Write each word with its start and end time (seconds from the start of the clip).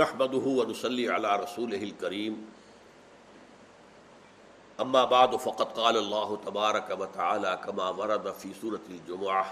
نحمده 0.00 0.46
ونصلي 0.58 1.08
على 1.12 1.36
رسوله 1.36 1.82
الكريم. 1.82 2.34
اما 4.80 5.04
بعد، 5.04 5.36
فقد 5.36 5.72
قال 5.72 5.96
الله 5.96 6.36
تبارك 6.36 6.88
وتعالى 7.00 7.60
كما 7.64 7.88
ورد 7.88 8.32
في 8.32 8.54
سورة 8.54 8.80
الجمعة. 8.90 9.46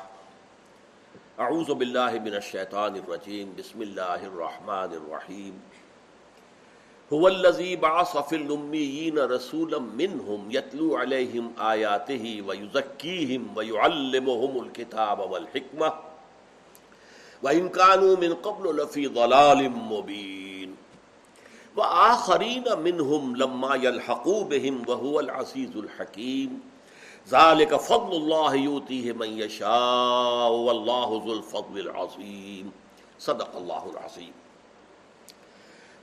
اعوذ 1.40 1.74
بالله 1.74 2.12
من 2.18 2.34
الشيطان 2.34 2.96
الرجيم. 2.96 3.52
بسم 3.58 3.82
الله 3.82 4.26
الرحمن 4.26 4.90
الرحيم. 5.00 5.54
هو 7.12 7.28
الذي 7.28 7.76
بعث 7.76 8.16
في 8.16 8.36
الاميين 8.36 9.18
رسولا 9.18 9.78
منهم 9.78 10.50
يتلو 10.50 10.96
عليهم 10.96 11.52
آياته 11.60 12.42
ويزكيهم 12.48 13.56
ويعلمهم 13.56 14.62
الكتاب 14.64 15.18
والحكمة. 15.30 16.07
وَإِن 17.42 17.68
كَانُوا 17.68 18.16
مِن 18.18 18.34
قَبْلُ 18.34 18.82
لَفِي 18.82 19.06
ضَلَالٍ 19.06 19.68
مُبِينٍ۔ 19.76 20.72
وَآخَرِينَ 21.76 22.74
مِنْهُمْ 22.74 23.36
لَمَّا 23.36 23.76
يَلْحَقُوا 23.82 24.44
بِهِمْ 24.44 24.88
وَهُوَ 24.88 25.22
الْعَزِيزُ 25.22 25.78
الْحَكِيمُ۔ 25.78 26.58
ذَلِكَ 27.28 27.76
فَضْلُ 27.76 28.14
اللَّهِ 28.14 28.58
يُؤْتِيهِ 28.64 29.14
مَن 29.16 29.38
يَشَاءُ 29.38 30.50
وَاللَّهُ 30.50 31.24
ذُو 31.24 31.32
الْفَضْلِ 31.32 31.88
الْعَظِيمِ۔ 31.88 32.68
صدق 33.18 33.56
اللہ 33.56 33.72
العظیم 33.72 34.30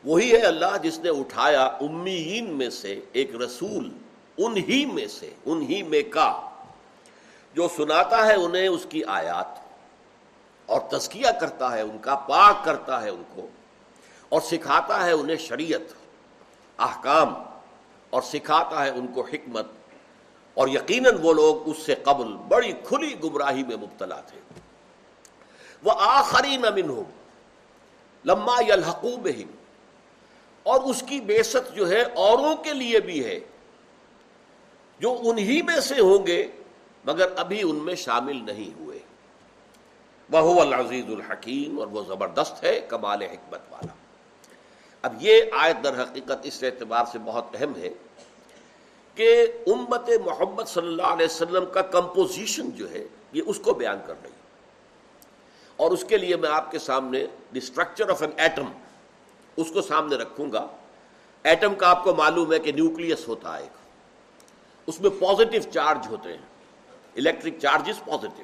وہی 0.04 0.32
ہے 0.32 0.42
اللہ 0.42 0.78
جس 0.84 1.00
نے 1.00 1.10
اٹھایا 1.10 1.66
امیین 1.66 2.50
میں 2.50 2.70
سے 2.70 3.00
ایک 3.12 3.36
رسول، 3.36 3.90
انہی 4.38 4.86
میں 4.86 5.08
سے، 5.08 5.34
انہی 5.46 5.84
میں 5.84 6.02
کا، 6.10 6.50
جو 7.54 7.68
سناتا 7.76 8.28
ہے 8.28 8.34
انہیں 8.34 8.68
اس 8.68 8.86
کی 8.90 9.04
آیات۔ 9.04 9.65
اور 10.66 10.82
تزکیہ 10.90 11.32
کرتا 11.40 11.72
ہے 11.72 11.82
ان 11.82 11.98
کا، 12.02 12.16
پاک 12.28 12.64
کرتا 12.66 13.02
ہے 13.02 13.10
ان 13.10 13.24
کو، 13.36 13.48
اور 14.32 14.42
سکھاتا 14.42 15.06
ہے 15.06 15.12
انہیں 15.12 15.38
شریعت، 15.40 15.94
احکام، 16.80 17.34
اور 18.14 18.22
سکھاتا 18.24 18.84
ہے 18.86 18.90
ان 18.90 19.08
کو 19.08 19.26
حکمت، 19.32 19.68
اور 20.58 20.68
یقیناً 20.68 21.18
وہ 21.22 21.34
لوگ 21.34 21.70
اس 21.70 21.78
سے 21.86 21.96
قبل 22.04 22.34
بڑی 22.48 22.72
کھلی 22.84 23.14
گمراہی 23.24 23.64
میں 23.64 23.78
مبتلا 23.78 24.20
تھے۔ 24.22 24.40
وہ 25.84 25.92
آخری 26.00 26.58
نمن 26.58 26.90
ہو 26.90 27.04
لما 28.26 28.56
یلحقوب 28.68 29.28
اور 30.66 30.82
اس 30.90 31.04
کی 31.08 31.20
بیست 31.22 31.76
جو 31.76 31.90
ہے 31.90 32.02
اوروں 32.02 32.56
کے 32.64 32.74
لیے 32.74 33.00
بھی 33.00 33.24
ہے، 33.26 33.40
جو 35.00 35.18
انہی 35.24 35.62
میں 35.62 35.80
سے 35.82 36.00
ہوں 36.02 36.26
گے 36.28 36.42
مگر 37.06 37.28
ابھی 37.38 37.62
ان 37.62 37.84
میں 37.86 37.96
شامل 37.96 38.38
نہیں 38.46 38.72
ہوئے 38.80 38.85
وہ 40.32 40.62
العزیز 40.62 41.06
الحکیم 41.08 41.80
اور 41.80 41.88
وہ 41.88 42.04
زبردست 42.08 42.64
ہے، 42.64 42.82
کمال 42.90 43.22
حکمت 43.22 43.62
والا۔ 43.70 43.94
اب 45.02 45.14
یہ 45.20 45.42
آیت 45.52 45.84
در 45.84 46.04
حقیقت 46.04 46.34
اس 46.44 46.64
اعتبار 46.64 47.06
سے 47.12 47.20
بہت 47.26 47.46
اہم 47.54 47.76
ہے 47.76 47.90
کہ 49.16 49.48
امت 49.68 50.10
محمد 50.26 50.64
صلی 50.64 50.88
اللہ 50.88 51.02
علیہ 51.02 51.26
وسلم 51.26 51.66
کا 51.74 51.82
کمپوزیشن 51.82 52.70
جو 52.70 52.92
ہے، 52.92 53.08
یہ 53.34 53.42
اس 53.46 53.60
کو 53.60 53.74
بیان 53.74 53.98
کر 54.08 54.14
رہی 54.24 54.32
اور 55.76 55.92
اس 55.92 56.06
کے 56.08 56.18
لیے 56.18 56.36
میں 56.36 56.50
آپ 56.50 56.72
کے 56.72 56.80
سامنے 56.80 57.28
the 57.54 57.58
structure 57.58 58.10
of 58.10 58.22
an 58.22 58.32
atom 58.38 58.66
اس 59.58 59.72
کو 59.72 59.82
سامنے 59.82 60.16
رکھوں 60.16 60.52
گا۔ 60.52 60.68
ایٹم 61.44 61.76
کا 61.76 61.90
آپ 61.90 62.04
کو 62.04 62.16
معلوم 62.16 62.54
ہے 62.54 62.60
کہ 62.60 62.72
نیوکلس 62.72 63.28
ہوتا 63.28 63.58
ہے۔ 63.58 63.68
اس 64.88 65.02
میں 65.02 65.10
پازیٹو 65.10 65.72
چارج 65.72 66.08
ہوتے 66.08 66.30
ہیں۔ 66.30 66.46
الیکٹرک 67.16 67.54
چارجز 67.62 68.00
پازیٹو 68.00 68.44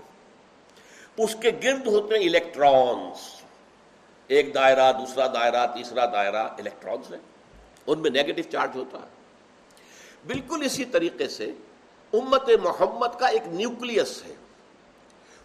اس 1.17 1.35
کے 1.41 1.51
گرد 1.63 1.87
ہوتے 1.87 2.17
ہیں 2.17 2.25
الیکٹرانس 2.25 3.41
ایک 4.27 4.55
دائرہ، 4.55 4.93
دوسرا 4.93 5.27
دائرہ، 5.27 5.67
تیسرا 5.67 6.05
دائرہ 6.05 6.47
الیکٹرانس 6.47 7.11
ہیں۔ 7.11 7.19
ان 7.87 7.99
میں 7.99 8.09
نیگیٹو 8.09 8.41
چارج 8.51 8.69
ہوتا 8.75 8.97
ہے۔ 8.97 9.07
بالکل 10.27 10.61
اسی 10.65 10.85
طریقے 10.85 11.27
سے 11.27 11.51
امت 12.13 12.49
محمد 12.63 13.19
کا 13.19 13.27
ایک 13.27 13.47
نیوکلیس 13.47 14.23
ہے۔ 14.25 14.35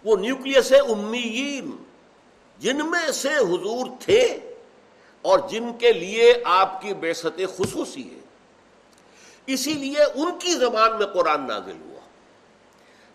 وہ 0.04 0.16
نیوکلیس 0.16 0.72
ہے 0.72 0.78
امیین، 0.78 1.84
جن 2.58 2.91
میں 2.91 3.12
سے 3.12 3.36
حضور 3.36 3.86
تھے 4.00 4.54
اور 5.22 5.38
جن 5.50 5.72
کے 5.78 5.92
لیے 5.92 6.34
آپ 6.44 6.82
کی 6.82 6.94
بیست 6.94 7.41
خصوصی 7.56 8.14
ہے۔ 8.14 8.20
اسی 9.46 9.74
لیے 9.74 10.02
ان 10.14 10.38
کی 10.38 10.54
زبان 10.54 10.98
میں 10.98 11.06
قرآن 11.06 11.46
نازل 11.46 11.76
ہوا۔ 11.80 12.00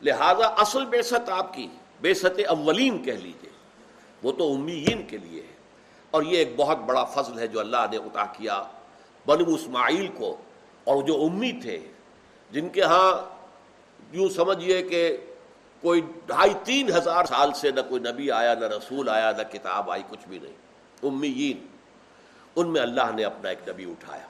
لہذا 0.02 0.48
اصل 0.48 0.86
بیست 0.86 1.30
آپ 1.30 1.54
کی 1.54 1.68
بے 2.02 2.14
ست 2.14 2.40
اولین 2.50 3.04
کہہ 3.04 3.14
لیجیے، 3.14 3.50
وہ 4.24 4.32
تو 4.32 4.54
امیین 4.54 5.08
کے 5.08 5.18
لیے 5.18 5.42
ہے۔ 5.42 5.62
اور 6.12 6.24
یہ 6.24 6.38
ایک 6.38 6.54
بہت 6.56 6.78
بڑا 6.78 7.04
فضل 7.04 7.40
ہے 7.40 7.48
جو 7.48 7.60
اللہ 7.60 7.78
نے 7.92 7.98
عطا 7.98 8.26
کیا 8.26 8.64
بنو 9.26 9.54
اسماعیل 9.54 10.08
کو 10.08 10.38
اور 10.84 11.04
جو 11.04 11.24
امی 11.24 11.52
تھے، 11.52 11.80
جن 12.52 12.70
کے 12.70 12.82
ہاں 12.82 13.42
یوں 14.12 14.30
سمجھیے 14.30 14.84
کہ 14.84 15.18
کوئی 15.82 16.02
ڈھائی 16.28 16.54
تین 16.64 16.90
ہزار 16.90 17.26
سال 17.26 17.54
سے 17.54 17.72
نہ 17.72 17.80
کوئی 17.90 18.02
نبی 18.02 18.32
آیا، 18.32 18.54
نہ 18.54 18.66
رسول 18.66 19.10
آیا، 19.10 19.32
نہ 19.32 19.52
کتاب 19.52 19.92
آئی، 19.92 20.04
کچھ 20.10 20.28
بھی 20.28 20.40
نہیں۔ 20.40 20.54
امیین، 21.04 21.68
ان 22.56 22.68
میں 22.68 22.82
اللہ 22.82 23.12
نے 23.16 23.24
اپنا 23.24 23.50
ایک 23.50 23.70
نبی 23.70 23.86
اٹھایا۔ 23.86 24.28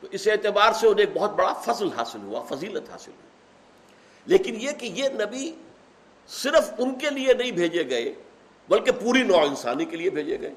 تو 0.00 0.06
اس 0.10 0.28
اعتبار 0.28 0.72
سے 0.72 0.86
انہیں 0.86 1.06
ایک 1.06 1.16
بہت 1.16 1.30
بڑا 1.30 1.52
فضل 1.52 1.88
حاصل 1.96 2.18
ہوا، 2.22 2.42
فضیلت 2.42 2.90
حاصل 2.90 3.10
ہوئی۔ 3.10 3.30
لیکن 4.26 4.56
یہ 4.60 4.70
کہ 4.78 4.86
یہ 4.86 5.08
نبی 5.08 5.52
صرف 6.30 6.74
ان 6.78 6.98
کے 6.98 7.10
لیے 7.10 7.32
نہیں 7.34 7.50
بھیجے 7.50 7.88
گئے، 7.88 8.12
بلکہ 8.68 8.92
پوری 8.92 9.22
نوع 9.22 9.40
انسانی 9.40 9.84
کے 9.84 9.96
لیے 9.96 10.10
بھیجے 10.10 10.40
گئے۔ 10.40 10.54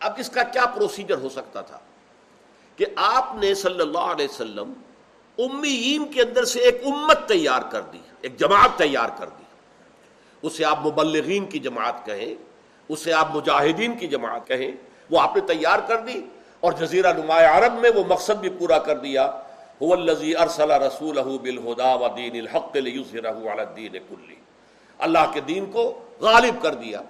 اب 0.00 0.12
اس 0.16 0.30
کا 0.30 0.42
کیا 0.42 0.66
پروسیجر 0.66 1.18
ہو 1.18 1.28
سکتا 1.28 1.60
تھا؟ 1.60 1.78
کہ 2.76 2.86
آپ 2.96 3.34
نے 3.34 3.54
صلی 3.54 3.80
اللہ 3.80 3.98
علیہ 3.98 4.26
وسلم 4.30 4.72
امیین 5.38 6.12
کے 6.12 6.22
اندر 6.22 6.44
سے 6.44 6.60
ایک 6.60 6.82
امت 6.84 7.28
تیار 7.28 7.62
کر 7.70 7.80
دی، 7.80 7.98
ایک 8.20 8.38
جماعت 8.38 8.78
تیار 8.78 9.08
کر 9.18 9.28
دی۔ 9.28 9.44
اسے 10.42 10.64
آپ 10.64 10.86
مبلغین 10.86 11.46
کی 11.46 11.58
جماعت 11.58 12.06
کہیں، 12.06 12.34
اسے 12.88 13.12
آپ 13.12 13.36
مجاہدین 13.36 13.98
کی 13.98 14.06
جماعت 14.06 14.46
کہیں، 14.46 14.72
وہ 15.10 15.20
آپ 15.20 15.36
نے 15.36 15.54
تیار 15.54 15.78
کر 15.88 16.00
دی۔ 16.00 16.22
اور 16.60 16.72
جزیرہ 16.72 17.12
نمایاں 17.12 17.52
عرب 17.52 17.72
میں 17.80 17.90
وہ 17.94 18.04
مقصد 18.08 18.32
بھی 18.32 18.50
پورا 18.50 18.78
کر 18.78 18.98
دیا 18.98 19.40
ارسل 19.80 20.70
رسول 20.70 21.18
الحق 21.18 22.72
کلی۔ 22.72 24.34
اللہ 24.98 25.30
کے 25.34 25.40
دین 25.40 25.66
کو 25.66 26.04
غالب 26.20 26.62
کر 26.62 26.74
دیا۔ 26.74 27.00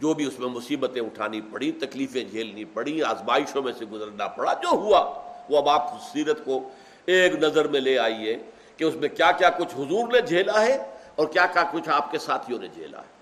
جو 0.00 0.14
بھی 0.14 0.24
اس 0.24 0.38
میں 0.38 0.48
مصیبتیں 0.48 1.02
اٹھانی 1.02 1.40
پڑی، 1.40 1.72
تکلیفیں 1.72 2.24
جھیلنی 2.24 2.64
پڑی، 2.64 3.02
آزمائشوں 3.02 3.62
میں 3.62 3.72
سے 3.78 3.84
گزرنا 3.84 4.28
پڑا، 4.28 4.52
جو 4.52 4.68
ہوا، 4.68 5.14
وہ 5.50 5.58
اب 5.58 5.68
آپ 5.68 5.92
سیرت 6.12 6.44
کو 6.44 6.70
ایک 7.06 7.34
نظر 7.34 7.68
میں 7.68 7.80
لے 7.80 7.98
آئیے 7.98 8.38
کہ 8.76 8.84
اس 8.84 8.94
میں 8.94 9.08
کیا 9.08 9.32
کیا 9.32 9.50
کچھ 9.50 9.74
حضور 9.74 10.12
نے 10.12 10.20
جھیلا 10.20 10.60
ہے 10.60 10.94
اور 11.14 11.26
کیا 11.26 11.46
کیا 11.46 11.64
کچھ 11.72 11.88
آپ 11.88 12.10
کے 12.10 12.18
ساتھیوں 12.18 12.58
نے 12.58 12.68
جھیلا 12.68 12.98
ہے۔ 12.98 13.14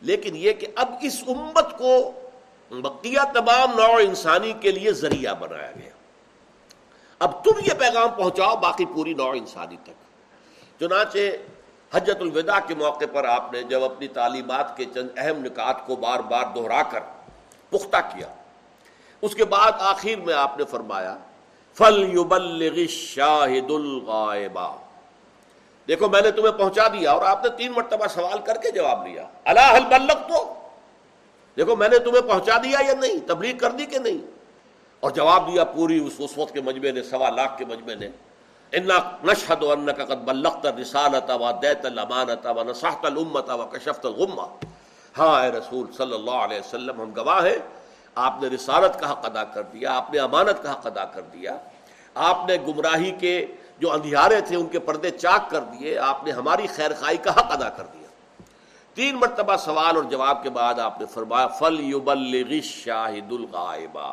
لیکن 0.00 0.36
یہ 0.36 0.52
کہ 0.52 0.66
اب 0.74 0.94
اس 1.02 1.24
امت 1.26 1.78
کو 1.78 2.12
بقیہ 2.70 3.20
تمام 3.34 3.70
نوع 3.76 4.00
انسانی 4.00 4.52
کے 4.60 4.70
لیے 4.70 4.92
ذریعہ 4.92 5.34
بنایا 5.34 5.70
گیا۔ 5.70 5.90
اب 7.18 7.44
تم 7.44 7.50
یہ 7.64 7.74
پیغام 7.78 8.08
پہنچاؤ 8.16 8.56
باقی 8.56 8.84
پوری 8.84 9.14
نوع 9.14 9.34
انسانی 9.34 9.76
تک۔ 9.84 9.90
چنانچہ 10.80 11.18
حجت 11.94 12.20
الوداع 12.20 12.58
کے 12.66 12.74
موقع 12.74 13.04
پر 13.12 13.24
آپ 13.24 13.52
نے 13.52 13.62
جب 13.62 13.84
اپنی 13.84 14.08
تعلیمات 14.08 14.76
کے 14.76 14.84
چند 14.94 15.08
اہم 15.16 15.44
نکات 15.44 15.86
کو 15.86 15.96
بار 15.96 16.20
بار 16.20 16.44
دہرا 16.54 16.82
کر 16.82 17.00
پختہ 17.70 17.96
کیا، 17.96 18.26
اس 19.22 19.34
کے 19.34 19.44
بعد 19.44 19.72
آخر 19.78 20.20
میں 20.24 20.34
آپ 20.34 20.58
نے 20.58 20.64
فرمایا 20.64 21.16
فل 21.76 22.86
شاہد 22.88 23.70
الغائبہ 23.70 24.76
دیکھو، 25.88 26.08
میں 26.08 26.22
نے 26.22 26.30
تمہیں 26.30 26.52
پہنچا 26.52 26.88
دیا 26.88 27.12
اور 27.12 27.22
آپ 27.22 27.44
نے 27.44 27.50
تین 27.56 27.72
مرتبہ 27.72 28.06
سوال 28.06 28.38
کر 28.38 28.56
کے 28.56 28.70
جواب 28.70 29.06
لیا۔ 29.06 29.26
اللہ 29.44 29.78
بلک 29.88 30.28
تو 30.28 30.54
دیکھو، 31.56 31.76
میں 31.76 31.88
نے 31.88 31.98
تمہیں 31.98 32.22
پہنچا 32.22 32.56
دیا 32.62 32.78
یا 32.86 32.94
نہیں؟ 33.00 33.28
تبلیغ 33.28 33.58
کر 33.58 33.70
دی 33.70 33.86
کہ 33.86 33.98
نہیں؟ 33.98 34.18
اور 35.00 35.10
جواب 35.10 35.52
دیا 35.52 35.64
پوری 35.64 36.06
اس 36.06 36.20
وسوت 36.20 36.52
کے 36.52 36.60
مجمے 36.60 36.90
نے، 36.92 37.02
سوا 37.02 37.30
لاکھ 37.30 37.58
کے 37.58 37.64
مجمے 37.64 37.94
نے۔ 37.94 38.08
نشہد 38.72 39.62
انکا 39.62 40.04
قد 40.04 40.24
بلغت 40.24 40.66
الرسالت 40.66 41.30
و 41.30 41.50
دیت 41.62 41.84
الامانت 41.86 42.46
و 42.46 42.62
نصحت 42.64 43.04
الامت 43.04 43.50
و 43.50 43.64
کشفت 43.64 44.06
الغمہ 44.06 44.46
ہاں 45.18 45.42
اے 45.42 45.50
رسول 45.50 45.86
صلی 45.96 46.14
اللہ 46.14 46.38
علیہ 46.46 46.58
وسلم، 46.58 47.00
ہم 47.00 47.10
گواہ 47.16 47.44
ہیں، 47.46 47.58
آپ 48.14 48.42
نے 48.42 48.48
رسالت 48.48 48.98
کا 49.00 49.12
حق 49.12 49.24
ادا 49.24 49.44
کر 49.44 49.62
دیا، 49.62 49.92
آپ 49.96 50.12
نے 50.12 50.18
امانت 50.18 50.62
کا 50.62 50.72
حق 50.72 50.86
ادا 50.86 51.04
کر 51.04 51.22
دیا۔ 51.32 51.56
آپ 52.14 52.48
نے 52.48 52.56
گمراہی 52.66 53.10
کے 53.10 53.46
جو 53.78 53.92
اندھیارے 53.92 54.40
تھے، 54.40 54.56
ان 54.56 54.66
کے 54.66 54.78
پردے 54.78 55.10
چاک 55.10 55.50
کر 55.50 55.60
دیے، 55.60 55.98
آپ 55.98 56.24
نے 56.24 56.32
ہماری 56.32 56.66
خیر 56.66 56.90
خائی 57.00 57.16
کا 57.16 57.30
حق 57.30 57.52
ادا 57.52 57.68
کر 57.68 57.84
دیا۔ 57.92 58.08
تین 58.94 59.16
مرتبہ 59.16 59.56
سوال 59.56 59.96
اور 59.96 60.04
جواب 60.04 60.42
کے 60.42 60.50
بعد 60.50 60.78
آپ 60.78 61.00
نے 61.00 61.06
فرمایا 61.14 61.46
فل 61.46 61.80
یبلغ 61.80 62.50
الشاہد 62.50 63.32
الغائبہ 63.32 64.12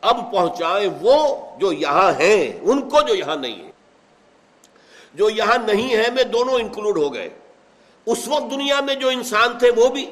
اب 0.00 0.16
پہنچائیں 0.32 0.88
وہ 1.00 1.16
جو 1.58 1.72
یہاں 1.72 2.10
ہیں، 2.18 2.58
ان 2.62 2.88
کو 2.88 3.00
جو 3.00 3.14
یہاں 3.14 3.36
نہیں 3.36 3.64
ہے 3.64 3.70
جو 5.16 5.30
یہاں 5.30 5.58
نہیں 5.58 5.96
ہے، 5.96 6.10
میں 6.14 6.24
دونوں 6.24 6.54
انکلوڈ 6.54 6.98
ہو 6.98 7.14
گئے۔ 7.14 7.28
اس 8.06 8.28
وقت 8.28 8.50
دنیا 8.50 8.80
میں 8.80 8.94
جو 8.94 9.08
انسان 9.08 9.58
تھے، 9.58 9.70
وہ 9.76 9.88
بھی۔ 9.88 10.10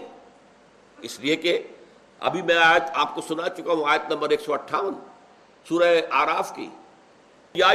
اس 1.03 1.21
لیے 1.21 1.37
کہ 1.37 1.63
ابھی 2.21 2.43
میں 2.43 2.57
آیت 2.57 2.83
آپ 2.95 3.15
کو 3.15 3.21
سنا 3.21 3.49
چکا 3.49 3.73
ہوں، 3.73 3.85
آیت 3.91 4.13
نمبر 4.13 4.31
ایک 4.31 4.41
سو 4.41 4.53
اٹھاون، 4.53 4.95
سورہ 5.69 6.01
آراف 6.11 6.55
کی۔ 6.55 6.69
یا 7.55 7.69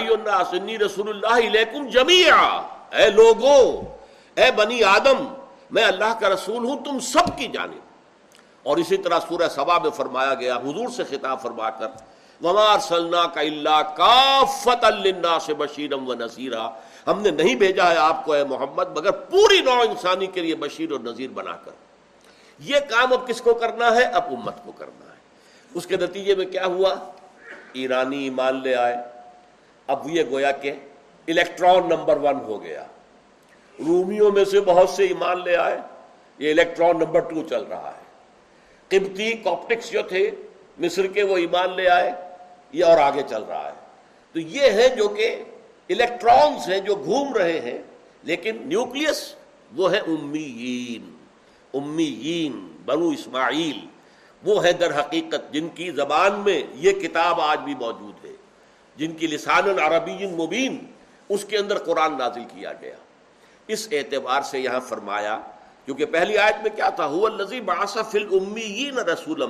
سنی 0.52 0.78
رسول 0.78 1.10
اللہ 1.10 1.48
علیکم 1.48 1.88
جميعا 1.88 2.58
اے 2.92 3.10
لوگو، 3.10 3.82
اے 4.36 4.52
بنی 4.52 4.84
آدم، 4.84 5.34
میں 5.72 5.84
اللہ 5.84 6.20
کا 6.20 6.30
رسول 6.30 6.66
ہوں، 6.66 6.78
تم 6.86 7.00
سب 7.00 7.38
کی 7.38 7.48
جانب۔ 7.48 7.80
اور 8.64 8.78
اسی 8.78 8.98
طرح 8.98 9.20
سورہ 9.20 9.50
سبا 9.50 9.78
میں 9.78 9.90
فرمایا 9.90 10.34
گیا، 10.34 10.56
حضور 10.56 10.90
سے 10.90 11.04
خطاب 11.04 11.42
فرما 11.42 11.70
کر 11.70 11.88
ومار 12.44 12.80
سلنا 12.80 13.28
کا 13.28 13.42
اللہ 13.42 13.82
کافت 13.98 14.84
اللہ 14.84 15.38
سے 15.42 15.54
بشیرم 15.54 16.10
و 16.10 16.14
نذیرہ 16.14 16.70
ہم 17.08 17.22
نے 17.22 17.32
نہیں 17.32 17.56
بھیجا 17.56 17.92
ہے 17.92 17.98
آپ 17.98 18.26
کو 18.26 18.34
اے 18.34 18.44
محمد، 18.44 18.98
مگر 18.98 19.12
پوری 19.12 19.62
نو 19.62 19.72
انسانی 19.72 20.28
کے 20.28 20.42
لیے 20.42 20.56
بشیر 20.56 20.92
اور 20.92 21.00
نذیر 21.00 21.30
بنا 21.30 21.56
کر۔ 21.66 21.72
یہ 22.60 22.80
کام 22.80 23.14
اب 23.14 23.28
کس 23.28 23.42
کو 23.42 23.54
کرنا 23.54 23.96
ہے؟ 23.96 24.04
اب 24.04 24.24
امت 24.26 24.54
کو 24.64 24.72
کرنا 24.72 25.06
ہے۔ 25.06 25.18
اس 25.74 25.88
کے 25.88 25.96
نتیجے 25.96 26.36
میں 26.36 26.46
کیا 26.46 26.66
ہوا؟ 26.66 26.96
ایرانی 27.74 28.24
ایمان 28.24 28.64
لے 28.64 28.76
آئے۔ 28.76 28.96
اب 29.88 30.08
یہ 30.10 30.24
گویا 30.32 30.52
کہ 30.52 30.74
الیکٹران 31.28 31.90
نمبر 31.90 32.18
ون 32.18 32.36
ہو 32.36 32.64
گیا۔ 32.64 32.84
رومیوں 33.80 34.32
میں 34.32 34.46
سے 34.46 34.60
بہت 34.62 34.90
سے 34.90 35.04
ایمان 35.04 35.44
لے 35.44 35.56
آئے۔ 35.56 35.80
یہ 36.40 36.52
الیکٹران 36.52 36.98
نمبر 36.98 37.20
ٹو 37.20 37.44
چل 37.50 37.64
رہا 37.64 37.92
ہے۔ 37.98 38.04
قبطی، 38.90 39.34
کاپٹکس 39.34 39.92
جو 39.92 40.02
تھے، 40.02 40.32
مصر 40.78 41.08
کے 41.08 41.24
وہ 41.24 41.38
ایمان 41.38 41.76
لے 41.76 41.90
آئے۔ 41.90 42.12
یہ 42.72 42.86
اور 42.86 42.98
آگے 42.98 43.22
چل 43.30 43.44
رہا 43.44 43.64
ہے۔ 43.64 43.74
تو 44.34 44.40
یہ 44.40 44.62
ہے 44.62 44.90
جو 44.90 45.08
کہ 45.08 45.44
الیکٹرانز 45.90 46.70
ہیں 46.70 46.80
جو 46.80 46.96
گھوم 46.96 47.34
رہے 47.34 47.60
ہیں، 47.60 47.78
لیکن 48.24 48.58
نیوکلس 48.66 49.36
وہ 49.76 49.92
ہے 49.92 50.00
امیین 50.08 51.10
امیین، 51.74 52.54
بنو 52.86 53.10
اسماعیل۔ 53.10 53.80
وہ 54.44 54.64
ہے 54.64 54.72
در 54.74 55.00
حقیقت 55.00 55.54
جن 55.54 55.68
کی 55.70 55.92
زبان 55.92 56.40
میں 56.40 56.62
یہ 56.76 56.92
کتاب 56.92 57.42
آج 57.42 57.60
بھی 57.60 57.76
موجود 57.76 58.26
ہے، 58.26 58.36
جن 58.96 59.12
کی 59.12 59.28
لسان 59.28 59.70
العربی 59.70 60.26
مبین 60.26 60.78
اس 61.30 61.46
کے 61.46 61.58
اندر 61.58 61.78
قرآن 61.78 62.18
نازل 62.18 62.44
کیا 62.54 62.74
گیا۔ 62.82 62.96
اس 63.68 63.88
اعتبار 63.92 64.42
سے 64.42 64.60
یہاں 64.60 64.80
فرمایا، 64.80 65.40
کیونکہ 65.86 66.06
پہلی 66.06 66.38
آیت 66.38 66.62
میں 66.64 66.72
کیا 66.76 66.90
تھا 66.90 67.06
رسول 69.04 69.42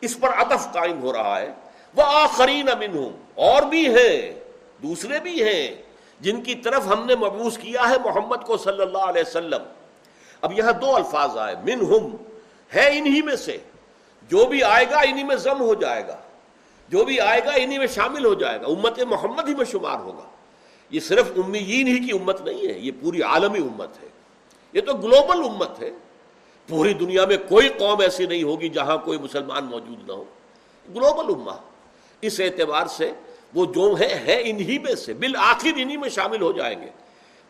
اس 0.00 0.18
پر 0.20 0.28
عطف 0.28 0.72
قائم 0.72 1.00
ہو 1.02 1.12
رہا 1.12 1.40
ہے 1.40 1.52
وہ 1.94 2.02
آخرین 2.02 2.68
امن 2.68 2.96
اور 3.34 3.62
بھی 3.62 3.86
ہیں۔ 3.88 4.47
دوسرے 4.82 5.20
بھی 5.20 5.42
ہیں 5.42 5.82
جن 6.20 6.42
کی 6.42 6.54
طرف 6.54 6.86
ہم 6.86 7.06
نے 7.06 7.14
مبوس 7.14 7.58
کیا 7.58 7.90
ہے 7.90 7.94
محمد 8.04 8.36
کو 8.36 8.56
صلی 8.56 8.82
اللہ 8.82 8.98
علیہ 8.98 9.22
وسلم۔ 9.26 9.62
اب 10.40 10.58
یہاں 10.58 10.72
دو 10.72 10.96
الفاظ 10.96 11.38
آئے 11.38 11.54
من 11.64 11.86
ہم 11.86 12.16
ہے 12.74 12.98
انہی 12.98 13.22
میں 13.22 13.36
سے۔ 13.36 13.58
جو 14.28 14.46
بھی 14.46 14.62
آئے 14.62 14.86
گا 14.90 14.98
انہی 14.98 15.24
میں 15.24 15.36
ضم 15.36 15.60
ہو 15.60 15.74
جائے 15.74 16.08
گا۔ 16.08 16.16
جو 16.88 17.04
بھی 17.04 17.20
آئے 17.20 17.40
گا 17.44 17.50
انہی 17.50 17.78
میں 17.78 17.86
شامل 17.86 18.24
ہو 18.24 18.34
جائے 18.34 18.60
گا۔ 18.60 18.66
امت 18.66 19.00
محمد 19.00 19.48
ہی 19.48 19.54
میں 19.54 19.64
شمار 19.64 19.98
ہوگا۔ 19.98 20.24
یہ 20.90 21.00
صرف 21.00 21.32
امیین 21.36 21.86
ہی 21.86 21.98
کی 21.98 22.18
امت 22.18 22.40
نہیں 22.40 22.68
ہے، 22.68 22.78
یہ 22.78 22.90
پوری 23.00 23.22
عالمی 23.22 23.58
امت 23.58 24.02
ہے۔ 24.02 24.08
یہ 24.72 24.80
تو 24.80 24.92
گلوبل 24.92 25.44
امت 25.44 25.82
ہے۔ 25.82 25.90
پوری 26.68 26.94
دنیا 26.94 27.24
میں 27.24 27.36
کوئی 27.48 27.68
قوم 27.68 28.00
ایسی 28.00 28.26
نہیں 28.26 28.42
ہوگی 28.42 28.68
جہاں 28.68 28.96
کوئی 28.96 29.18
مسلمان 29.18 29.64
موجود 29.64 30.08
نہ 30.08 30.12
ہو۔ 30.12 30.24
گلوبل 30.94 31.40
امہ۔ 31.40 31.60
اس 32.20 32.40
اعتبار 32.40 32.86
سے 32.86 33.12
وہ 33.54 33.66
جو 33.66 33.94
ہے 34.00 34.22
ہے 34.26 34.42
انہی 34.44 34.78
میں 34.78 34.94
سے، 34.94 35.14
بالآخر 35.14 35.68
انہی 35.76 35.96
میں 35.96 36.08
شامل 36.08 36.42
ہو 36.42 36.52
جائیں 36.52 36.82
گے۔ 36.82 36.88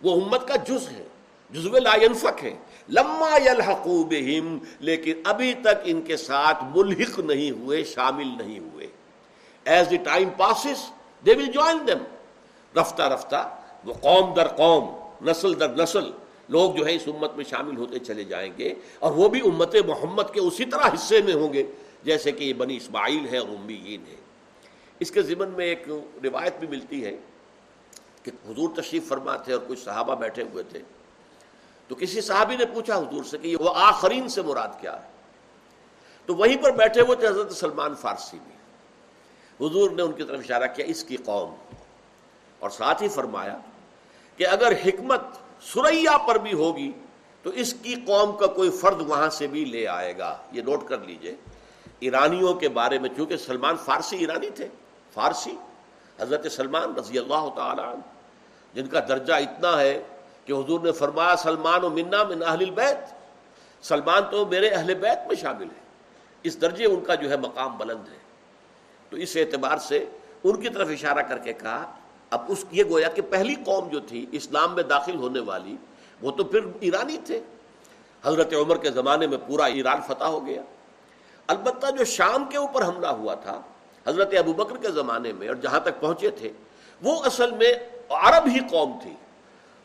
وہ 0.02 0.20
امت 0.20 0.48
کا 0.48 0.56
جز 0.56 0.88
ہے، 0.88 1.04
جزو 1.50 1.68
لا 1.68 1.94
ينفق 2.02 2.42
ہے۔ 2.42 2.54
لما 2.88 3.36
یلحقو 3.36 4.04
بہم، 4.04 4.58
لیکن 4.80 5.20
ابھی 5.24 5.54
تک 5.54 5.82
ان 5.84 6.02
کے 6.02 6.16
ساتھ 6.16 6.64
ملحق 6.76 7.18
نہیں 7.18 7.50
ہوئے، 7.50 7.84
شامل 7.84 8.26
نہیں 8.26 8.58
ہوئے۔ 8.58 8.86
As 9.64 9.90
the 9.90 9.96
time 9.96 10.28
passes 10.36 10.90
they 11.26 11.34
will 11.34 11.46
join 11.46 11.78
them 11.86 11.98
رفتہ 12.80 13.02
رفتہ، 13.02 13.56
وہ 13.84 13.92
قوم 13.92 14.34
در 14.34 14.46
قوم، 14.46 14.88
نسل 15.28 15.60
در 15.60 15.76
نسل 15.76 16.10
لوگ 16.48 16.74
جو 16.74 16.86
ہے 16.86 16.94
اس 16.94 17.02
امت 17.06 17.36
میں 17.36 17.44
شامل 17.44 17.76
ہوتے 17.76 17.98
چلے 17.98 18.24
جائیں 18.24 18.52
گے۔ 18.58 18.74
اور 18.98 19.12
وہ 19.12 19.28
بھی 19.28 19.40
امت 19.40 19.76
محمد 19.86 20.34
کے 20.34 20.40
اسی 20.40 20.64
طرح 20.64 20.94
حصے 20.94 21.22
میں 21.22 21.34
ہوں 21.34 21.52
گے، 21.52 21.62
جیسے 22.04 22.32
کہ 22.32 22.44
یہ 22.44 22.52
بنی 22.52 22.76
اسماعیل 22.76 23.26
ہے 23.32 23.38
اور 23.38 23.48
امیین 23.48 24.00
ہے 24.12 24.27
اس 25.00 25.10
کے 25.10 25.22
ضمن 25.22 25.48
میں 25.48 25.64
ایک 25.64 25.88
روایت 26.24 26.56
بھی 26.58 26.68
ملتی 26.68 27.04
ہے 27.04 27.16
کہ 28.22 28.30
حضور 28.48 28.68
تشریف 28.76 29.08
فرما 29.08 29.36
تھے 29.36 29.52
اور 29.52 29.62
کچھ 29.68 29.78
صحابہ 29.78 30.14
بیٹھے 30.14 30.42
ہوئے 30.42 30.64
تھے۔ 30.64 30.82
تو 31.88 31.94
کسی 31.94 32.20
صحابی 32.20 32.56
نے 32.56 32.64
پوچھا 32.64 32.96
حضور 32.96 33.24
سے 33.24 33.38
کہ 33.38 33.56
وہ 33.56 33.70
آخرین 33.74 34.28
سے 34.28 34.42
مراد 34.42 34.68
کیا 34.80 35.02
ہے؟ 35.02 35.08
تو 36.26 36.34
وہیں 36.34 36.62
پر 36.62 36.70
بیٹھے 36.70 37.00
ہوئے 37.00 37.16
تھے 37.16 37.28
حضرت 37.28 37.52
سلمان 37.52 37.94
فارسی 37.94 38.38
بھی۔ 38.44 38.52
حضور 39.66 39.90
نے 39.90 40.02
ان 40.02 40.12
کی 40.12 40.24
طرف 40.24 40.38
اشارہ 40.38 40.66
کیا، 40.76 40.86
اس 40.88 41.04
کی 41.04 41.16
قوم۔ 41.16 41.54
اور 42.58 42.70
ساتھ 42.70 43.02
ہی 43.02 43.08
فرمایا 43.08 43.58
کہ 44.36 44.46
اگر 44.46 44.72
حکمت 44.72 45.20
سریا 45.60 46.18
پر 46.18 46.38
بھی 46.38 46.52
ہوگی 46.52 46.92
تو 47.42 47.50
اس 47.50 47.74
کی 47.82 47.94
قوم 47.94 48.36
کا 48.36 48.46
کوئی 48.46 48.70
فرد 48.70 49.00
وہاں 49.00 49.28
سے 49.28 49.46
بھی 49.46 49.64
لے 49.64 49.88
آئے 49.88 50.18
گا۔ 50.18 50.38
یہ 50.52 50.62
نوٹ 50.62 50.88
کر 50.88 50.98
لیجیے، 50.98 51.34
ایرانیوں 52.00 52.54
کے 52.54 52.68
بارے 52.68 52.98
میں، 52.98 53.10
چونکہ 53.16 53.36
سلمان 53.36 53.76
فارسی 53.76 54.16
ایرانی 54.16 54.50
تھے 54.50 54.68
فارسی، 55.18 55.56
حضرت 56.20 56.52
سلمان 56.52 56.94
رضی 56.94 57.18
اللہ 57.18 57.48
تعالی 57.56 57.82
عنہ، 57.82 58.00
جن 58.74 58.86
کا 58.86 59.00
درجہ 59.08 59.32
اتنا 59.32 59.80
ہے 59.80 60.02
کہ 60.44 60.52
حضور 60.52 60.80
نے 60.80 60.92
فرمایا، 60.92 61.36
سلمان 61.36 61.84
و 61.84 61.90
منا 61.90 62.24
من 62.24 62.42
اہل 62.42 62.62
البیت۔ 62.62 63.14
سلمان 63.82 64.22
تو 64.30 64.46
میرے 64.46 64.68
اہل 64.68 64.94
بیت 64.94 65.26
میں 65.26 65.36
شامل 65.36 65.64
ہے 65.64 65.82
اس 66.42 66.60
درجے 66.60 66.84
ان 66.84 67.00
کا 67.00 67.14
جو 67.14 67.30
ہے 67.30 67.36
مقام 67.36 67.76
بلند 67.78 68.08
ہے۔ 68.08 68.18
تو 69.10 69.16
اس 69.16 69.36
اعتبار 69.36 69.78
سے 69.78 70.04
ان 70.44 70.60
کی 70.60 70.68
طرف 70.68 70.88
اشارہ 70.88 71.18
کر 71.18 71.38
کے 71.38 71.52
کہا، 71.52 71.92
اب 72.30 72.40
اس 72.48 72.64
یہ 72.70 72.84
گویا 72.84 73.08
کہ 73.08 73.22
پہلی 73.22 73.54
قوم 73.54 73.88
جو 73.88 74.00
تھی، 74.00 74.26
اسلام 74.32 74.74
میں 74.74 74.82
داخل 74.82 75.16
ہونے 75.16 75.40
والی، 75.40 75.76
وہ 76.22 76.30
تو 76.30 76.44
پھر 76.44 76.60
ایرانی 76.80 77.16
تھے۔ 77.24 77.40
حضرت 78.24 78.54
عمر 78.54 78.76
کے 78.76 78.90
زمانے 78.90 79.26
میں 79.26 79.38
پورا 79.46 79.64
ایران 79.64 80.00
فتح 80.06 80.24
ہو 80.24 80.46
گیا۔ 80.46 80.62
البتہ 81.46 81.90
جو 81.90 82.04
شام 82.04 82.44
کے 82.44 82.58
اوپر 82.58 82.82
حملہ 82.88 83.06
ہوا 83.06 83.34
تھا 83.34 83.60
حضرت 84.08 84.34
ابو 84.38 84.52
بکر 84.52 84.76
کے 84.76 84.90
زمانے 84.90 85.32
میں 85.32 85.48
اور 85.48 85.56
جہاں 85.56 85.80
تک 85.80 86.00
پہنچے 86.00 86.30
تھے، 86.30 86.52
وہ 87.02 87.24
اصل 87.24 87.50
میں 87.50 87.74
عرب 88.08 88.46
ہی 88.46 88.58
قوم 88.70 88.98
تھی۔ 89.02 89.12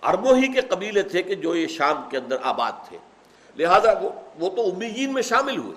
عربوں 0.01 0.37
ہی 0.37 0.53
کے 0.53 0.61
قبیلے 0.61 1.01
تھے 1.01 1.23
کہ 1.23 1.35
جو 1.35 1.55
یہ 1.55 1.67
شام 1.67 2.09
کے 2.09 2.17
اندر 2.17 2.35
آباد 2.41 2.71
تھے۔ 2.89 2.97
لہذا 3.57 3.93
وہ 4.39 4.49
تو 4.49 4.69
امیین 4.69 5.13
میں 5.13 5.21
شامل 5.21 5.57
ہوئے۔ 5.57 5.75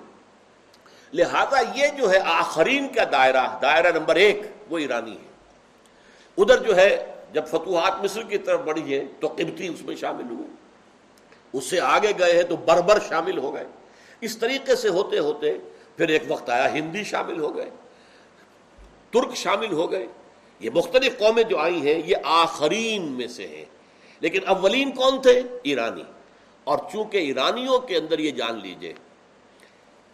لہذا 1.13 1.59
یہ 1.75 1.87
جو 1.97 2.11
ہے 2.11 2.17
آخرین 2.25 2.87
کا 2.87 3.03
دائرہ 3.11 3.47
دائرہ 3.61 3.99
نمبر 3.99 4.15
ایک، 4.15 4.41
وہ 4.69 4.77
ایرانی 4.77 5.11
ہے۔ 5.11 5.27
ادھر 6.37 6.57
جو 6.57 6.75
ہے، 6.75 7.15
جب 7.33 7.47
فتوحات 7.47 8.03
مصر 8.03 8.23
کی 8.23 8.37
طرف 8.37 8.59
بڑھی 8.59 8.93
ہے 8.93 9.05
تو 9.19 9.27
قبطی 9.27 9.67
اس 9.67 9.81
میں 9.81 9.95
شامل 9.95 10.35
ہوئے۔ 10.35 10.47
اس 11.53 11.63
سے 11.63 11.79
آگے 11.79 12.11
گئے 12.19 12.35
ہیں 12.35 12.43
تو 12.43 12.55
بربر 12.55 12.99
شامل 13.09 13.37
ہو 13.37 13.53
گئے۔ 13.53 13.63
اس 14.21 14.37
طریقے 14.37 14.75
سے 14.75 14.89
ہوتے 14.89 15.19
ہوتے 15.19 15.57
پھر 15.97 16.07
ایک 16.07 16.23
وقت 16.27 16.49
آیا، 16.49 16.73
ہندی 16.73 17.03
شامل 17.03 17.39
ہو 17.39 17.55
گئے۔ 17.55 17.69
ترک 19.21 19.35
شامل 19.35 19.71
ہو 19.71 19.91
گئے۔ 19.91 20.07
یہ 20.59 20.69
مختلف 20.75 21.19
قومیں 21.19 21.43
جو 21.43 21.57
آئی 21.57 21.93
ہیں، 21.93 22.01
یہ 22.05 22.15
آخرین 22.23 23.03
میں 23.03 23.27
سے 23.27 23.47
ہیں۔ 23.47 23.65
لیکن 24.19 24.47
اولین 24.47 24.91
کون 24.91 25.21
تھے؟ 25.21 25.41
ایرانی۔ 25.63 26.03
اور 26.63 26.77
چونکہ 26.91 27.17
ایرانیوں 27.17 27.79
کے 27.79 27.97
اندر 27.97 28.19
یہ 28.19 28.31
جان 28.31 28.59
لیجیے، 28.59 28.93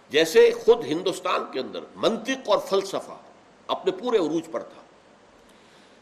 جیسے 0.09 0.51
خود 0.65 0.85
ہندوستان 0.85 1.41
کے 1.51 1.59
اندر 1.59 1.79
منطق 1.95 2.49
اور 2.49 2.57
فلسفہ 2.57 3.17
اپنے 3.67 3.91
پورے 3.91 4.17
عروج 4.17 4.41
پر 4.51 4.59
تھا۔ 4.59 4.81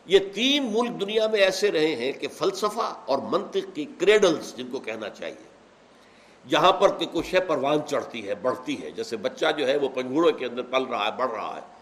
یہ 0.05 0.19
تین 0.33 0.63
ملک 0.71 1.01
دنیا 1.01 1.27
میں 1.27 1.39
ایسے 1.39 1.71
رہے 1.71 1.95
ہیں 1.95 2.11
کہ 2.11 2.27
فلسفہ 2.27 2.93
اور 3.05 3.17
منطق 3.17 3.75
کی 3.75 3.85
کریڈلز 3.97 4.55
جن 4.55 4.67
کو 4.71 4.79
کہنا 4.79 5.09
چاہیے، 5.09 5.47
جہاں 6.49 6.71
پر 6.71 6.97
کہ 6.97 7.05
کچھ 7.11 7.35
ہے 7.35 7.39
پروان 7.39 7.77
چڑھتی 7.87 8.27
ہے، 8.27 8.35
بڑھتی 8.35 8.83
ہے۔ 8.83 8.91
جیسے 8.91 9.17
بچہ 9.17 9.45
جو 9.57 9.67
ہے، 9.67 9.77
وہ 9.77 9.89
پنگھوڑے 9.89 10.31
کے 10.31 10.45
اندر 10.45 10.61
پل 10.61 10.83
رہا 10.83 11.05
ہے، 11.05 11.11
بڑھ 11.17 11.31
رہا 11.31 11.55
ہے۔ 11.55 11.80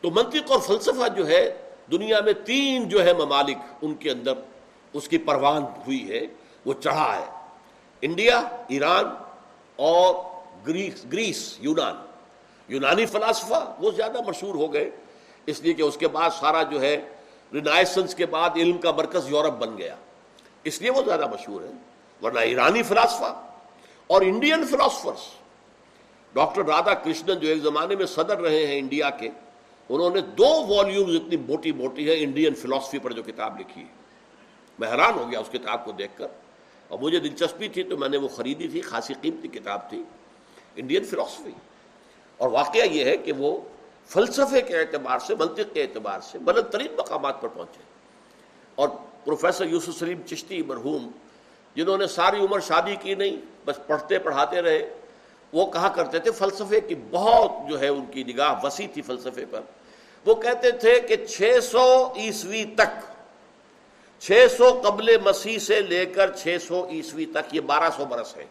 تو 0.00 0.10
منطق 0.10 0.50
اور 0.50 0.60
فلسفہ 0.60 1.08
جو 1.08 1.28
ہے، 1.28 1.70
دنیا 1.90 2.20
میں 2.20 2.32
تین 2.32 2.88
جو 2.88 3.04
ہے 3.04 3.12
ممالک 3.12 3.56
ان 3.82 3.94
کے 3.94 4.10
اندر 4.10 4.32
اس 4.92 5.08
کی 5.08 5.18
پروان 5.18 5.62
ہوئی 5.62 6.10
ہے، 6.10 6.20
وہ 6.64 6.72
چڑھا 6.72 7.18
ہے۔ 7.18 7.24
انڈیا، 8.00 8.38
ایران 8.68 9.04
اور 9.76 10.14
گریس 10.68 11.04
گریس، 11.12 11.56
یونان۔ 11.60 11.94
یونانی 12.68 13.06
فلاسفہ 13.06 13.74
وہ 13.78 13.90
زیادہ 13.90 14.18
مشہور 14.28 14.54
ہو 14.54 14.72
گئے، 14.72 14.90
اس 15.46 15.60
لیے 15.60 15.72
کہ 15.72 15.82
اس 15.82 15.96
کے 15.96 16.08
بعد 16.08 16.30
سارا 16.40 16.62
جو 16.62 16.80
ہے 16.80 17.08
رینائسنس 17.52 18.14
کے 18.14 18.26
بعد 18.26 18.50
علم 18.56 18.78
کا 18.78 18.92
مرکز 18.92 19.30
یورپ 19.30 19.52
بن 19.52 19.78
گیا۔ 19.78 19.96
اس 20.64 20.82
لیے 20.82 20.90
وہ 20.90 21.02
زیادہ 21.02 21.26
مشہور 21.26 21.60
ہے۔ 21.60 21.70
ورنہ 22.22 22.38
ایرانی 22.38 22.82
فلاسفہ 22.82 23.42
اور 24.06 24.22
انڈین 24.22 24.66
فلاسفرس 24.66 25.34
ڈاکٹر 26.32 26.64
رادا 26.64 26.94
کرشنن 26.94 27.38
جو 27.38 27.48
ایک 27.48 27.62
زمانے 27.62 27.96
میں 27.96 28.06
صدر 28.06 28.40
رہے 28.40 28.66
ہیں 28.66 28.78
انڈیا 28.78 29.10
کے 29.10 29.28
انہوں 29.90 30.10
نے 30.10 30.20
دو 30.20 30.66
والیومز 30.66 31.14
اتنی 31.14 31.36
موٹی 31.36 31.72
موٹی 31.72 32.08
ہے 32.08 32.22
انڈین 32.22 32.54
فلاسفی 32.54 32.98
پر 32.98 33.12
جو 33.12 33.22
کتاب 33.22 33.60
لکھی 33.60 33.80
ہے۔ 33.82 33.86
میں 34.78 34.88
حیران 34.88 35.14
ہو 35.14 35.30
گیا 35.30 35.40
اس 35.40 35.48
کتاب 35.52 35.84
کو 35.84 35.92
دیکھ 35.92 36.12
کر۔ 36.18 36.26
اور 36.88 36.98
مجھے 36.98 37.18
دلچسپی 37.18 37.68
تھی 37.68 37.82
تو 37.82 37.96
میں 37.96 38.08
نے 38.08 38.16
وہ 38.16 38.28
خریدی 38.28 38.68
تھی، 38.68 38.80
خاصی 38.80 39.14
قیمتی 39.20 39.48
کتاب 39.48 39.90
تھی۔ 39.90 40.02
انڈین 40.76 41.04
فلاسفی 41.04 41.50
اور 42.36 42.50
واقعہ 42.50 42.84
یہ 42.84 43.04
ہے 43.04 43.16
کہ 43.16 43.32
وہ 43.32 43.60
فلسفے 44.06 44.62
کے 44.62 44.78
اعتبار 44.78 45.18
سے، 45.18 45.34
منطق 45.34 45.74
کے 45.74 45.82
اعتبار 45.82 46.20
سے 46.20 46.38
بلند 46.38 46.72
ترین 46.72 46.92
مقامات 46.98 47.40
پر 47.40 47.48
پہنچے۔ 47.48 47.82
اور 48.74 48.88
پروفیسر 49.24 49.64
یوسف 49.64 49.98
سلیم 49.98 50.22
چشتی 50.26 50.62
مرحوم، 50.62 51.10
جنہوں 51.74 51.98
نے 51.98 52.06
ساری 52.06 52.40
عمر 52.40 52.60
شادی 52.60 52.96
کی 53.00 53.14
نہیں، 53.14 53.36
بس 53.64 53.78
پڑھتے 53.86 54.18
پڑھاتے 54.18 54.62
رہے۔ 54.62 54.94
وہ 55.52 55.66
کہا 55.66 55.88
کرتے 55.88 56.18
تھے، 56.18 56.30
فلسفے 56.30 56.80
کی 56.80 56.94
بہت 57.10 57.70
جو 57.70 57.80
ہے 57.80 57.88
ان 57.88 58.04
کی 58.06 58.24
نگاہ 58.24 58.54
وسیع 58.62 58.86
تھی 58.94 59.02
فلسفے 59.02 59.44
پر۔ 59.50 59.60
وہ 60.26 60.34
کہتے 60.34 60.70
تھے 60.70 61.00
کہ 61.00 61.26
چھ 61.26 61.58
سو 61.62 62.12
عیسوی 62.16 62.64
تک 62.64 63.10
چھ 64.20 64.46
سو 64.56 64.80
قبل 64.84 65.16
مسیح 65.24 65.58
سے 65.58 65.80
لے 65.80 66.06
کر 66.06 66.36
چھ 66.36 66.56
سو 66.68 66.88
عیسوی 66.90 67.26
تک، 67.26 67.54
یہ 67.54 67.60
بارہ 67.60 67.90
سو 67.96 68.04
برس 68.04 68.36
ہے۔ 68.36 68.46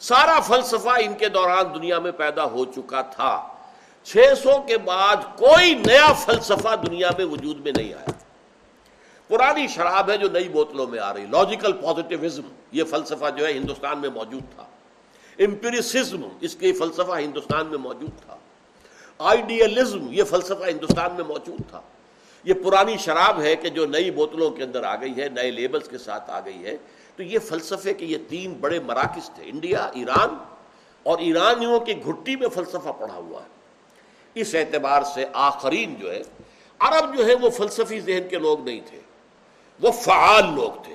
سارا 0.00 0.40
فلسفہ 0.40 0.88
ان 0.88 1.14
کے 1.14 1.28
دوران 1.28 1.74
دنیا 1.74 1.98
میں 1.98 2.12
پیدا 2.12 2.44
ہو 2.44 2.64
چکا 2.64 3.02
تھا۔ 3.02 3.48
چھ 4.04 4.16
سو 4.42 4.62
کے 4.62 4.78
بعد 4.78 5.16
کوئی 5.36 5.74
نیا 5.74 6.12
فلسفہ 6.12 6.76
دنیا 6.86 7.10
میں 7.18 7.24
وجود 7.24 7.60
میں 7.60 7.72
نہیں 7.76 7.94
آیا۔ 7.94 8.10
پرانی 9.28 9.66
شراب 9.66 10.10
ہے 10.10 10.18
جو 10.18 10.28
نئی 10.32 10.48
بوتلوں 10.48 10.86
میں 10.86 10.98
آ 10.98 11.14
رہی 11.14 11.26
لاجیکل 11.26 11.72
پازیٹیوزم 11.72 12.42
یہ 12.72 12.84
فلسفہ 12.84 13.30
جو 13.36 13.46
ہے 13.46 13.52
ہندوستان 13.52 13.98
میں 13.98 14.10
موجود 14.10 14.42
تھا۔ 14.54 14.64
امپیریسزم 15.38 16.28
اس 16.40 16.56
کے 16.56 16.72
فلسفہ 16.72 17.18
ہندوستان 17.18 17.66
میں 17.66 17.78
موجود 17.78 18.10
تھا۔ 18.24 18.36
آئیڈیلزم 19.18 20.12
یہ 20.12 20.24
فلسفہ 20.24 20.64
ہندوستان 20.68 21.14
میں 21.14 21.24
موجود 21.24 21.70
تھا۔ 21.70 21.80
یہ 22.44 22.54
پرانی 22.54 22.96
شراب 22.96 23.40
ہے 23.40 23.56
کہ 23.56 23.68
جو 23.68 23.86
نئی 23.86 24.10
بوتلوں 24.10 24.50
کے 24.50 24.62
اندر 24.62 24.82
آ 24.82 24.96
گئی 24.96 25.16
ہے، 25.16 25.28
نئے 25.28 25.50
لیبلز 25.50 25.88
کے 25.88 25.98
ساتھ 25.98 26.30
آ 26.30 26.40
گئی 26.40 26.64
ہے۔ 26.64 26.76
تو 27.16 27.22
یہ 27.22 27.38
فلسفے 27.38 27.94
کے 27.94 28.06
یہ 28.06 28.18
تین 28.28 28.52
بڑے 28.52 28.80
مراکز 28.80 29.30
تھے، 29.30 29.42
انڈیا، 29.44 29.90
ایران، 29.94 30.28
اور 31.02 31.18
ایرانیوں 31.18 31.80
کی 31.80 32.04
گھٹی 32.04 32.36
میں 32.36 32.48
فلسفہ 32.48 32.88
پڑا 32.98 33.14
ہوا 33.14 33.42
ہے۔ 33.42 33.48
اس 34.34 34.54
اعتبار 34.54 35.02
سے 35.02 35.24
آخرین 35.32 35.94
جو 35.94 36.12
ہے، 36.12 36.22
عرب 36.78 37.16
جو 37.16 37.26
ہے 37.26 37.34
وہ 37.34 37.50
فلسفی 37.50 38.00
ذہن 38.00 38.28
کے 38.28 38.36
لوگ 38.36 38.64
نہیں 38.64 38.80
تھے، 38.86 39.00
وہ 39.80 39.90
فعال 39.90 40.54
لوگ 40.54 40.82
تھے۔ 40.82 40.94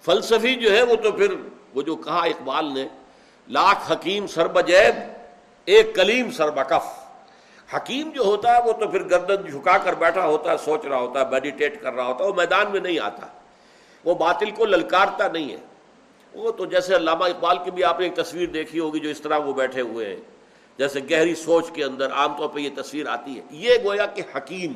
فلسفی 0.00 0.54
جو 0.54 0.72
ہے 0.72 0.82
وہ 0.82 0.96
تو 0.96 1.12
پھر 1.12 1.34
وہ 1.74 1.82
جو 1.82 1.96
کہا 1.96 2.18
اقبال 2.18 2.74
نے، 2.74 2.88
لاکھ 3.48 3.92
حکیم 3.92 4.26
سر 4.26 4.48
بجیب 4.48 5.12
ایک 5.64 5.94
کلیم 5.94 6.30
سر 6.30 6.50
بکف۔ 6.50 7.01
حکیم 7.74 8.10
جو 8.10 8.22
ہوتا 8.22 8.56
ہے 8.56 8.62
وہ 8.62 8.72
تو 8.72 8.88
پھر 8.88 9.02
گردن 9.02 9.50
جھکا 9.50 9.78
کر 9.78 9.94
بیٹھا 9.94 10.26
ہوتا 10.26 10.52
ہے، 10.52 10.56
سوچ 10.56 10.84
رہا 10.84 10.96
ہوتا 10.96 11.20
ہے 11.20 11.30
میڈیٹیٹ 11.30 11.82
کر 11.82 11.92
رہا 11.92 12.04
ہوتا 12.04 12.24
ہے، 12.24 12.28
وہ 12.28 12.34
میدان 12.34 12.66
میں 12.70 12.80
نہیں 12.80 12.98
آتا۔ 12.98 13.26
وہ 14.04 14.14
باطل 14.14 14.50
کو 14.50 14.64
للکارتا 14.64 15.28
نہیں 15.28 15.52
ہے۔ 15.52 15.56
وہ 16.34 16.52
تو 16.52 16.66
جیسے 16.66 16.96
علامہ 16.96 17.24
اقبال 17.24 17.56
کی 17.64 17.70
بھی 17.70 17.84
آپ 17.84 18.00
نے 18.00 18.06
ایک 18.06 18.26
تصویر 18.26 18.46
دیکھی 18.46 18.78
ہوگی 18.78 19.00
جو 19.00 19.08
اس 19.08 19.20
طرح 19.20 19.38
وہ 19.38 19.52
بیٹھے 19.52 19.80
ہوئے 19.80 20.08
ہیں، 20.08 20.16
جیسے 20.78 21.00
گہری 21.10 21.34
سوچ 21.34 21.70
کے 21.70 21.84
اندر 21.84 22.12
عام 22.12 22.36
طور 22.36 22.48
پہ 22.48 22.60
یہ 22.60 22.70
تصویر 22.76 23.06
آتی 23.06 23.36
ہے۔ 23.36 23.42
یہ 23.50 23.74
گویا 23.84 24.06
کہ 24.06 24.22
حکیم، 24.36 24.72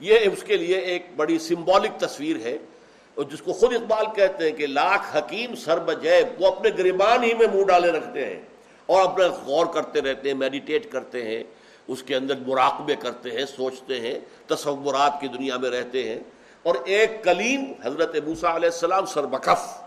یہ 0.00 0.18
اس 0.32 0.42
کے 0.42 0.56
لیے 0.56 0.78
ایک 0.78 1.06
بڑی 1.16 1.38
سمبولک 1.38 2.00
تصویر 2.00 2.36
ہے۔ 2.36 2.58
اور 3.10 3.24
جس 3.24 3.42
کو 3.42 3.52
خود 3.52 3.74
اقبال 3.74 4.04
کہتے 4.14 4.50
ہیں 4.50 4.56
کہ 4.56 4.66
لاکھ 4.66 5.16
حکیم 5.16 5.54
سر 5.54 5.78
بجیب 5.78 6.42
وہ 6.42 6.46
اپنے 6.46 6.70
گریبان 6.78 7.24
ہی 7.24 7.34
میں 7.34 7.46
منہ 7.54 7.64
ڈالے 7.64 7.88
رکھتے 7.88 8.26
ہیں 8.26 8.40
اور 8.86 9.04
اپنا 9.04 9.26
غور 9.26 9.66
کرتے 9.66 10.00
رہتے 10.00 10.30
ہیں 10.30 10.36
میڈیٹیٹ 10.36 10.92
کرتے 10.92 11.24
ہیں۔ 11.24 11.44
اس 11.90 12.02
کے 12.02 12.16
اندر 12.16 12.34
مراقبے 12.46 12.94
کرتے 12.96 13.30
ہیں، 13.30 13.46
سوچتے 13.46 14.00
ہیں، 14.00 14.18
تصورات 14.46 15.20
کی 15.20 15.28
دنیا 15.28 15.56
میں 15.56 15.70
رہتے 15.70 16.08
ہیں۔ 16.08 16.20
اور 16.62 16.74
ایک 16.84 17.24
کلیم 17.24 17.72
حضرت 17.84 18.16
موسا 18.26 18.56
علیہ 18.56 18.68
السلام 18.68 19.06
سر 19.06 19.26
بکف، 19.26 19.82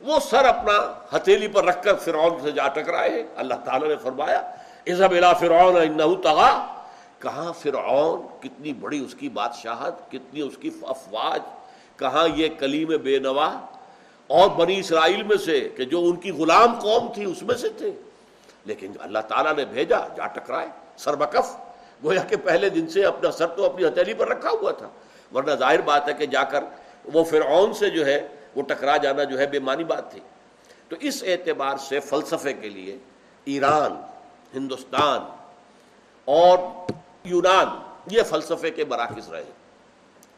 وہ 0.00 0.18
سر 0.30 0.44
اپنا 0.44 0.92
ہتھیلی 1.16 1.48
پر 1.48 1.64
رکھ 1.64 1.82
کر 1.82 1.94
فرعون 1.94 2.40
سے 2.42 2.50
جا 2.50 2.68
ٹکرائے 2.68 3.26
اللہ 3.36 3.54
تعالیٰ 3.54 3.88
نے 3.88 3.96
فرمایا 4.02 4.38
الا 4.86 5.32
فرعون 5.32 6.22
تغا 6.22 6.82
کہاں 7.18 7.52
فرعون؟ 7.52 8.20
کتنی 8.40 8.72
بڑی 8.72 9.04
اس 9.04 9.14
کی 9.14 9.28
بادشاہت، 9.28 10.10
کتنی 10.10 10.40
اس 10.40 10.56
کی 10.60 10.70
افواج، 10.82 11.40
کہاں 11.96 12.28
یہ 12.36 12.48
کلیم 12.58 12.88
بے 13.02 13.18
نوا 13.18 13.58
اور 14.26 14.50
بنی 14.50 14.78
اسرائیل 14.78 15.22
میں 15.22 15.36
سے 15.36 15.68
کہ 15.76 15.84
جو 15.84 16.00
ان 16.00 16.16
کی 16.16 16.30
غلام 16.30 16.78
قوم 16.78 17.12
تھی، 17.14 17.24
اس 17.24 17.42
میں 17.42 17.54
سے 17.54 17.68
تھے۔ 17.68 17.90
لیکن 18.64 18.92
اللہ 19.00 19.18
تعالیٰ 19.18 19.56
نے 19.56 19.64
بھیجا، 19.64 19.98
جا 20.16 20.26
ٹکرائے۔ 20.26 20.68
سر 20.96 21.14
بکف۔ 21.14 21.56
گویا 22.04 22.22
کہ 22.22 22.36
پہلے 22.36 22.68
دن 22.68 22.88
سے 22.88 23.04
اپنا 23.04 23.30
سر 23.30 23.46
تو 23.46 23.66
اپنی 23.66 23.86
ہتھیلی 23.86 24.14
پر 24.14 24.28
رکھا 24.28 24.50
ہوا 24.50 24.72
تھا۔ 24.72 24.88
ورنہ 25.34 25.52
ظاہر 25.52 25.80
بات 25.80 26.08
ہے 26.08 26.14
کہ 26.14 26.26
جا 26.26 26.42
کر 26.42 26.64
وہ 27.14 27.24
فرعون 27.24 27.74
سے 27.74 27.90
جو 27.90 28.06
ہے، 28.06 28.28
وہ 28.56 28.62
ٹکرا 28.62 28.96
جانا 28.96 29.24
جو 29.24 29.38
ہے، 29.38 29.46
بے 29.46 29.58
معنی 29.58 29.84
بات 29.84 30.10
تھی۔ 30.10 30.20
تو 30.88 30.96
اس 31.00 31.24
اعتبار 31.26 31.76
سے 31.76 32.00
فلسفے 32.00 32.52
کے 32.52 32.68
لیے 32.68 32.98
ایران، 33.44 33.92
ہندوستان 34.54 35.20
اور 36.24 36.58
یونان 37.24 37.66
یہ 38.10 38.22
فلسفے 38.22 38.70
کے 38.70 38.84
مراکز 38.84 39.32
رہے۔ 39.32 39.44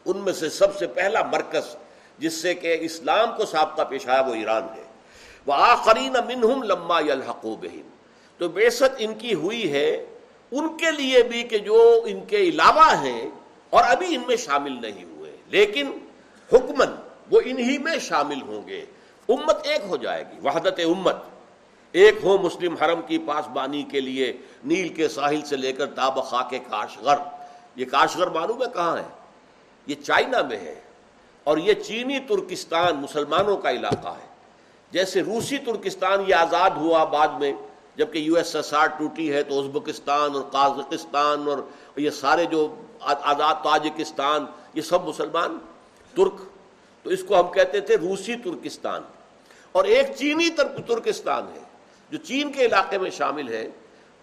ان 0.05 0.17
میں 0.17 0.33
سے 0.33 0.49
سب 0.49 0.77
سے 0.77 0.87
پہلا 0.87 1.23
مرکز 1.23 1.75
جس 2.17 2.33
سے 2.33 2.53
کہ 2.53 2.77
اسلام 2.79 3.37
کو 3.37 3.45
سابقہ 3.45 3.81
پیش 3.83 4.07
آیا 4.07 4.21
وہ 4.21 4.33
ایران 4.33 4.63
ہے۔ 4.63 4.83
وہ 5.45 5.53
آخرین 5.53 6.13
منہم 6.13 6.63
لما 6.63 6.99
بہم۔ 7.43 7.89
تو 8.37 8.49
بے 8.49 8.69
ان 8.97 9.13
کی 9.13 9.33
ہوئی 9.33 9.71
ہے 9.71 10.05
ان 10.51 10.77
کے 10.77 10.91
لیے 10.91 11.23
بھی 11.23 11.43
کہ 11.43 11.57
جو 11.57 12.01
ان 12.05 12.25
کے 12.25 12.37
علاوہ 12.37 13.01
ہیں 13.01 13.29
اور 13.69 13.83
ابھی 13.87 14.15
ان 14.15 14.21
میں 14.27 14.35
شامل 14.35 14.81
نہیں 14.81 15.03
ہوئے، 15.03 15.37
لیکن 15.47 15.91
حکمن 16.53 16.95
وہ 17.31 17.41
انہی 17.45 17.77
میں 17.77 17.99
شامل 18.01 18.41
ہوں 18.41 18.67
گے۔ 18.67 18.85
امت 19.29 19.57
ایک 19.63 19.81
ہو 19.89 19.97
جائے 19.97 20.23
گی، 20.23 20.39
وحدت 20.43 20.79
امت۔ 20.85 21.15
ایک 21.91 22.15
ہو 22.23 22.37
مسلم 22.37 22.75
حرم 22.75 23.01
کی 23.01 23.17
پاس 23.17 23.47
بانی 23.47 23.83
کے 23.83 24.01
لیے 24.01 24.37
نیل 24.63 24.89
کے 24.89 25.07
ساحل 25.07 25.41
سے 25.41 25.57
لے 25.57 25.73
کر 25.73 25.85
تاب 25.85 26.25
خاک 26.25 26.51
کاشغر۔ 26.51 27.15
یہ 27.75 27.85
کاشغر 27.85 28.27
معلوم 28.27 28.63
ہے 28.63 28.67
کہاں 28.73 28.97
ہے؟ 28.97 29.03
یہ 29.87 29.95
چائنا 29.95 30.41
میں 30.41 30.57
ہے۔ 30.57 30.75
اور 31.43 31.57
یہ 31.57 31.73
چینی 31.73 32.19
ترکستان 32.19 32.95
مسلمانوں 32.95 33.57
کا 33.57 33.71
علاقہ 33.71 34.07
ہے۔ 34.07 34.27
جیسے 34.91 35.21
روسی 35.21 35.57
ترکستان 35.57 36.23
یہ 36.27 36.35
آزاد 36.35 36.69
ہوا 36.69 37.03
بعد 37.03 37.27
میں 37.27 37.53
جبکہ 37.97 38.17
یو 38.17 38.35
ایس 38.35 38.55
ایس 38.55 38.73
آر 38.73 38.87
ٹوٹی 38.87 39.33
ہے 39.33 39.43
تو 39.43 39.59
ازبکستان 39.59 40.35
اور 40.35 40.41
قازقستان 40.41 41.47
اور 41.47 41.57
یہ 41.95 42.09
سارے 42.09 42.45
جو 42.45 42.75
آزاد 42.99 43.55
تاجکستان، 43.63 44.45
یہ 44.73 44.81
سب 44.81 45.03
مسلمان 45.03 45.57
ترک۔ 46.15 46.33
تو 47.03 47.09
اس 47.09 47.23
کو 47.23 47.39
ہم 47.39 47.51
کہتے 47.51 47.79
تھے 47.79 47.95
روسی 47.95 48.35
ترکستان۔ 48.35 49.01
اور 49.71 49.83
ایک 49.83 50.05
چینی 50.17 50.49
ترکستان 50.87 51.43
ہے، 51.55 51.59
جو 52.09 52.17
چین 52.17 52.51
کے 52.51 52.65
علاقے 52.65 52.97
میں 52.97 53.09
شامل 53.09 53.49
ہے۔ 53.49 53.69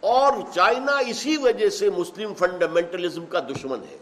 اور 0.00 0.32
چائنا 0.54 0.96
اسی 0.96 1.36
وجہ 1.36 1.68
سے 1.68 1.90
مسلم 1.96 2.34
فنڈامنٹلزم 2.34 3.26
کا 3.26 3.40
دشمن 3.40 3.78
ہے۔ 3.90 3.98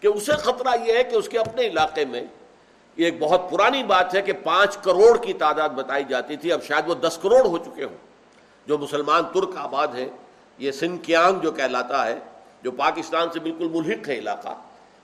کہ 0.00 0.06
اسے 0.06 0.32
خطرہ 0.32 0.84
یہ 0.86 0.92
ہے 0.92 1.04
کہ 1.04 1.16
اس 1.16 1.28
کے 1.28 1.38
اپنے 1.38 1.66
علاقے 1.66 2.04
میں 2.04 2.22
یہ 2.96 3.04
ایک 3.04 3.18
بہت 3.20 3.40
پرانی 3.50 3.82
بات 3.82 4.14
ہے 4.14 4.22
کہ 4.22 4.32
پانچ 4.32 4.76
کروڑ 4.76 5.18
کی 5.18 5.32
تعداد 5.32 5.68
بتائی 5.68 6.04
جاتی 6.08 6.36
تھی۔ 6.36 6.52
اب 6.52 6.62
شاید 6.62 6.88
وہ 6.88 6.94
دس 6.94 7.18
کروڑ 7.22 7.46
ہو 7.46 7.58
چکے 7.58 7.84
ہوں۔ 7.84 8.11
جو 8.66 8.78
مسلمان 8.78 9.22
ترک 9.32 9.56
آباد 9.56 9.88
ہیں، 9.88 10.08
یہ 10.58 10.70
سنکیانگ 10.72 11.40
جو 11.40 11.50
کہلاتا 11.52 12.04
ہے، 12.06 12.18
جو 12.62 12.70
پاکستان 12.70 13.28
سے 13.32 13.40
بالکل 13.40 13.68
ملحق 13.68 14.08
ہے 14.08 14.18
علاقہ، 14.18 14.54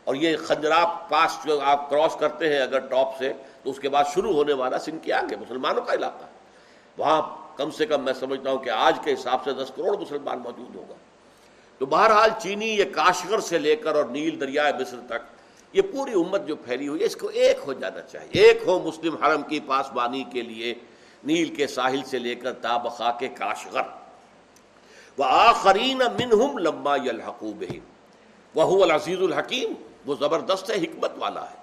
اور 0.05 0.15
یہ 0.15 0.37
خنجراب 0.47 1.09
پاس 1.09 1.39
جو 1.47 1.59
آپ 1.63 1.89
کراس 1.91 2.17
کرتے 2.21 2.49
ہیں 2.49 2.61
اگر 2.61 2.87
ٹاپ 2.87 3.19
سے، 3.19 3.33
تو 3.63 3.71
اس 3.71 3.79
کے 3.81 3.89
بعد 3.89 4.05
شروع 4.15 4.33
ہونے 4.33 4.53
والا 4.53 4.79
سنکیانگ 4.79 5.33
ہے، 5.33 5.37
مسلمانوں 5.37 5.83
کا 5.83 5.93
علاقہ۔ 5.95 6.25
وہاں 6.99 7.21
کم 7.57 7.71
سے 7.71 7.87
کم 7.87 8.05
میں 8.05 8.13
سمجھتا 8.13 8.51
ہوں 8.51 8.59
کہ 8.59 8.71
آج 8.71 8.99
کے 9.05 9.13
حساب 9.13 9.45
سے 9.45 9.53
دس 9.53 9.73
کروڑ 9.77 9.97
مسلمان 9.97 10.39
موجود 10.39 10.77
ہوگا۔ 10.77 10.95
تو 11.81 11.87
بہرحال 11.87 12.31
چینی 12.43 12.69
یہ 12.69 12.85
کاشغر 12.85 13.41
سے 13.41 13.59
لے 13.59 13.75
کر 13.77 13.95
اور 13.95 14.05
نیل 14.05 14.41
دریائے 14.41 14.73
مصر 14.81 15.01
تک، 15.07 15.77
یہ 15.77 15.83
پوری 15.93 16.13
امت 16.13 16.47
جو 16.47 16.57
پھیلی 16.57 16.89
ہوئی 16.89 17.01
ہے، 17.01 17.07
اس 17.07 17.17
کو 17.17 17.29
ایک 17.29 17.59
ہو 17.67 17.73
جانا 17.73 18.01
چاہیے۔ 18.03 18.43
ایک 18.43 18.63
ہو 18.67 18.79
مسلم 18.85 19.17
حرم 19.17 19.43
کی 19.43 19.61
پاسبانی 19.67 20.23
کے 20.33 20.43
لیے 20.43 20.75
نیل 21.25 21.55
کے 21.55 21.67
ساحل 21.67 22.03
سے 22.03 22.19
لے 22.19 22.35
کر 22.35 22.53
تابخا 22.53 23.11
کے 23.11 23.29
کاشغر 23.29 23.83
وہ 25.19 25.25
آخرین 25.25 25.99
منہم 25.99 26.59
لمبا 26.59 26.95
الحقوب 26.95 27.65
وہ 28.55 28.85
العزیز 28.85 29.19
الحکیم۔ 29.23 29.73
وہ 30.07 30.15
زبردست 30.15 30.71
ہے، 30.71 30.77
حکمت 30.77 31.13
والا 31.17 31.51
ہے۔ 31.51 31.57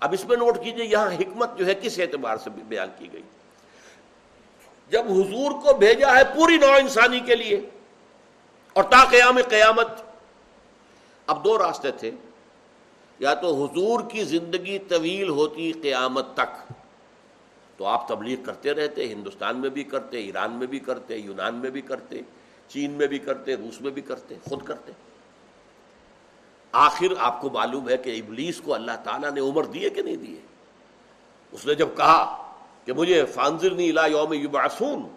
اب 0.00 0.12
اس 0.12 0.24
میں 0.24 0.36
نوٹ 0.36 0.58
کیجیے، 0.64 0.84
یہاں 0.84 1.10
حکمت 1.10 1.58
جو 1.58 1.66
ہے 1.66 1.74
کس 1.74 1.98
اعتبار 1.98 2.36
سے 2.36 2.50
بیان 2.50 2.88
کی 2.98 3.12
گئی؟ 3.12 3.22
جب 4.88 5.04
حضور 5.10 5.50
کو 5.50 5.74
بھیجا 5.74 6.16
ہے 6.16 6.24
پوری 6.24 6.56
نو 6.56 6.66
انسانی 6.66 7.20
کے 7.20 7.34
لیے 7.34 7.60
اور 8.72 8.84
تا 8.84 9.04
قیام 9.04 9.38
قیامت، 9.48 9.88
اب 11.26 11.44
دو 11.44 11.58
راستے 11.58 11.90
تھے۔ 11.90 12.10
یا 13.18 13.34
تو 13.34 13.64
حضور 13.64 14.00
کی 14.10 14.24
زندگی 14.24 14.78
طویل 14.78 15.28
ہوتی 15.28 15.72
قیامت 15.72 16.34
تک 16.34 16.72
تو 17.76 17.86
آپ 17.86 18.08
تبلیغ 18.08 18.42
کرتے 18.42 18.74
رہتے، 18.74 19.08
ہندوستان 19.08 19.60
میں 19.60 19.70
بھی 19.70 19.84
کرتے، 19.84 20.18
ایران 20.18 20.52
میں 20.52 20.66
بھی 20.66 20.78
کرتے، 20.78 21.16
یونان 21.16 21.54
میں 21.54 21.70
بھی 21.70 21.80
کرتے، 21.80 22.20
چین 22.68 22.90
میں 22.90 23.06
بھی 23.06 23.18
کرتے، 23.18 23.56
روس 23.56 23.80
میں 23.80 23.90
بھی 23.90 24.02
کرتے، 24.02 24.34
خود 24.48 24.62
کرتے۔ 24.64 24.92
آخر 26.72 27.06
آپ 27.18 27.40
کو 27.40 27.50
معلوم 27.50 27.88
ہے 27.88 27.96
کہ 27.96 28.22
ابلیس 28.26 28.60
کو 28.60 28.74
اللہ 28.74 28.92
تعالیٰ 29.04 29.30
نے 29.30 29.40
عمر 29.40 29.64
دیے 29.64 29.90
کہ 29.90 30.02
نہیں 30.02 30.16
دیے 30.16 30.40
اس 31.52 31.66
نے 31.66 31.74
جب 31.74 31.88
کہا 31.96 32.52
کہ 32.84 32.92
مجھے 32.92 33.24
فانزرنی 33.24 33.90
الا 33.90 34.06
یوم 34.06 34.32
یبعثون، 34.32 35.08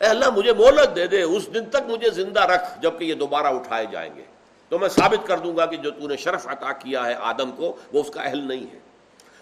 اے 0.00 0.06
اللہ 0.06 0.30
مجھے 0.36 0.52
مہلت 0.52 0.96
دے 0.96 1.06
دے، 1.06 1.22
اس 1.22 1.54
دن 1.54 1.64
تک 1.64 1.90
مجھے 1.90 2.10
زندہ 2.10 2.40
رکھ 2.40 2.82
جبکہ 2.82 3.04
یہ 3.04 3.14
دوبارہ 3.14 3.46
اٹھائے 3.46 3.86
جائیں 3.92 4.14
گے۔ 4.16 4.24
تو 4.68 4.78
میں 4.78 4.88
ثابت 4.88 5.26
کر 5.26 5.38
دوں 5.38 5.56
گا 5.56 5.66
کہ 5.66 5.76
جو 5.76 5.90
تو 5.90 6.08
نے 6.08 6.16
شرف 6.16 6.48
عطا 6.48 6.72
کیا 6.72 7.06
ہے 7.06 7.14
آدم 7.14 7.52
کو، 7.52 7.76
وہ 7.92 8.02
اس 8.02 8.10
کا 8.10 8.22
اہل 8.22 8.38
نہیں 8.38 8.74
ہے۔ 8.74 8.78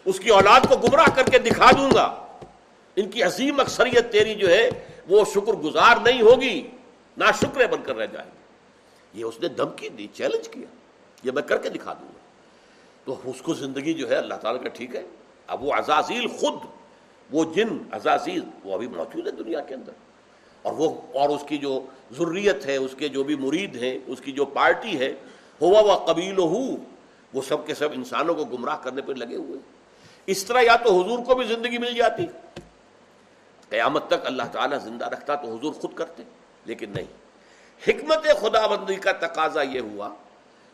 اس 0.04 0.20
کی 0.20 0.28
اولاد 0.28 0.60
کو 0.68 0.76
گمراہ 0.76 1.06
کر 1.14 1.22
کے 1.30 1.38
دکھا 1.38 1.70
دوں 1.78 1.90
گا۔ 1.94 2.26
ان 2.96 3.10
کی 3.10 3.22
عظیم 3.22 3.60
اکثریت 3.60 4.12
تیری 4.12 4.34
جو 4.34 4.48
ہے 4.48 4.70
وہ 5.08 5.24
شکر 5.24 5.52
گزار 5.52 5.96
نہیں 5.96 6.22
ہوگی 6.22 6.68
نہ 7.16 7.24
شکر 7.40 7.66
بن 7.66 7.82
کر 7.82 7.96
رہ 7.96 8.06
جائے 8.06 8.26
گی۔ 8.26 8.42
یہ 9.20 9.24
اس 9.24 9.40
نے 9.42 9.48
دھمکی 9.48 9.88
دی 9.88 10.06
چیلنج 10.14 10.48
کیا۔ 10.48 10.66
یہ 11.22 11.32
میں 11.32 11.42
کر 11.42 11.58
کے 11.58 11.68
دکھا 11.68 11.92
دوں 11.92 12.08
گا۔ 12.08 12.18
تو 13.04 13.30
اس 13.30 13.42
کو 13.42 13.54
زندگی 13.54 13.94
جو 13.94 14.10
ہے 14.10 14.14
اللہ 14.14 14.34
تعالیٰ 14.34 14.62
کا 14.62 14.68
ٹھیک 14.68 14.96
ہے۔ 14.96 15.02
اب 15.46 15.64
وہ 15.64 15.72
عزازیل 15.72 16.26
خود، 16.28 16.54
وہ 17.30 17.44
جن 17.54 17.68
عزازیل، 17.90 18.44
وہ 18.64 18.74
ابھی 18.74 18.88
موجود 18.88 19.26
ہے 19.26 19.32
دنیا 19.32 19.60
کے 19.60 19.74
اندر۔ 19.74 19.92
اور 20.62 20.72
وہ، 20.72 21.00
اور 21.14 21.28
اس 21.28 21.42
کی 21.48 21.58
جو 21.58 21.86
ضروریت 22.10 22.66
ہے، 22.66 22.76
اس 22.76 22.94
کے 22.98 23.08
جو 23.08 23.24
بھی 23.24 23.36
مرید 23.36 23.76
ہیں، 23.76 23.98
اس 24.06 24.20
کی 24.20 24.32
جو 24.32 24.44
پارٹی 24.44 24.98
ہے، 24.98 25.14
ہوا 25.62 25.80
وہ 25.80 26.06
قبیل 26.06 26.38
ہو 26.38 26.76
وہ 27.34 27.42
سب 27.48 27.66
کے 27.66 27.74
سب 27.74 27.88
انسانوں 27.92 28.34
کو 28.34 28.44
گمراہ 28.44 28.76
کرنے 28.82 29.02
پہ 29.02 29.12
لگے 29.12 29.36
ہوئے۔ 29.36 29.58
اس 30.26 30.44
طرح 30.44 30.60
یا 30.60 30.76
تو 30.76 31.02
حضور 31.02 31.18
کو 31.18 31.34
بھی 31.34 31.44
زندگی 31.44 31.78
مل 31.78 31.94
جاتی۔ 31.94 32.26
قیامت 33.72 34.06
تک 34.06 34.26
اللہ 34.26 34.42
تعالیٰ 34.52 34.78
زندہ 34.78 35.08
رکھتا 35.08 35.34
تو 35.34 35.56
حضور 35.56 35.72
خود 35.72 35.94
کرتے، 35.94 36.22
لیکن 36.64 36.90
نہیں۔ 36.90 37.04
حکمت 37.88 38.40
خدا 38.40 38.66
بندی 38.66 38.94
کا 38.94 39.12
تقاضا 39.12 39.62
یہ 39.62 39.80
ہوا 39.80 40.08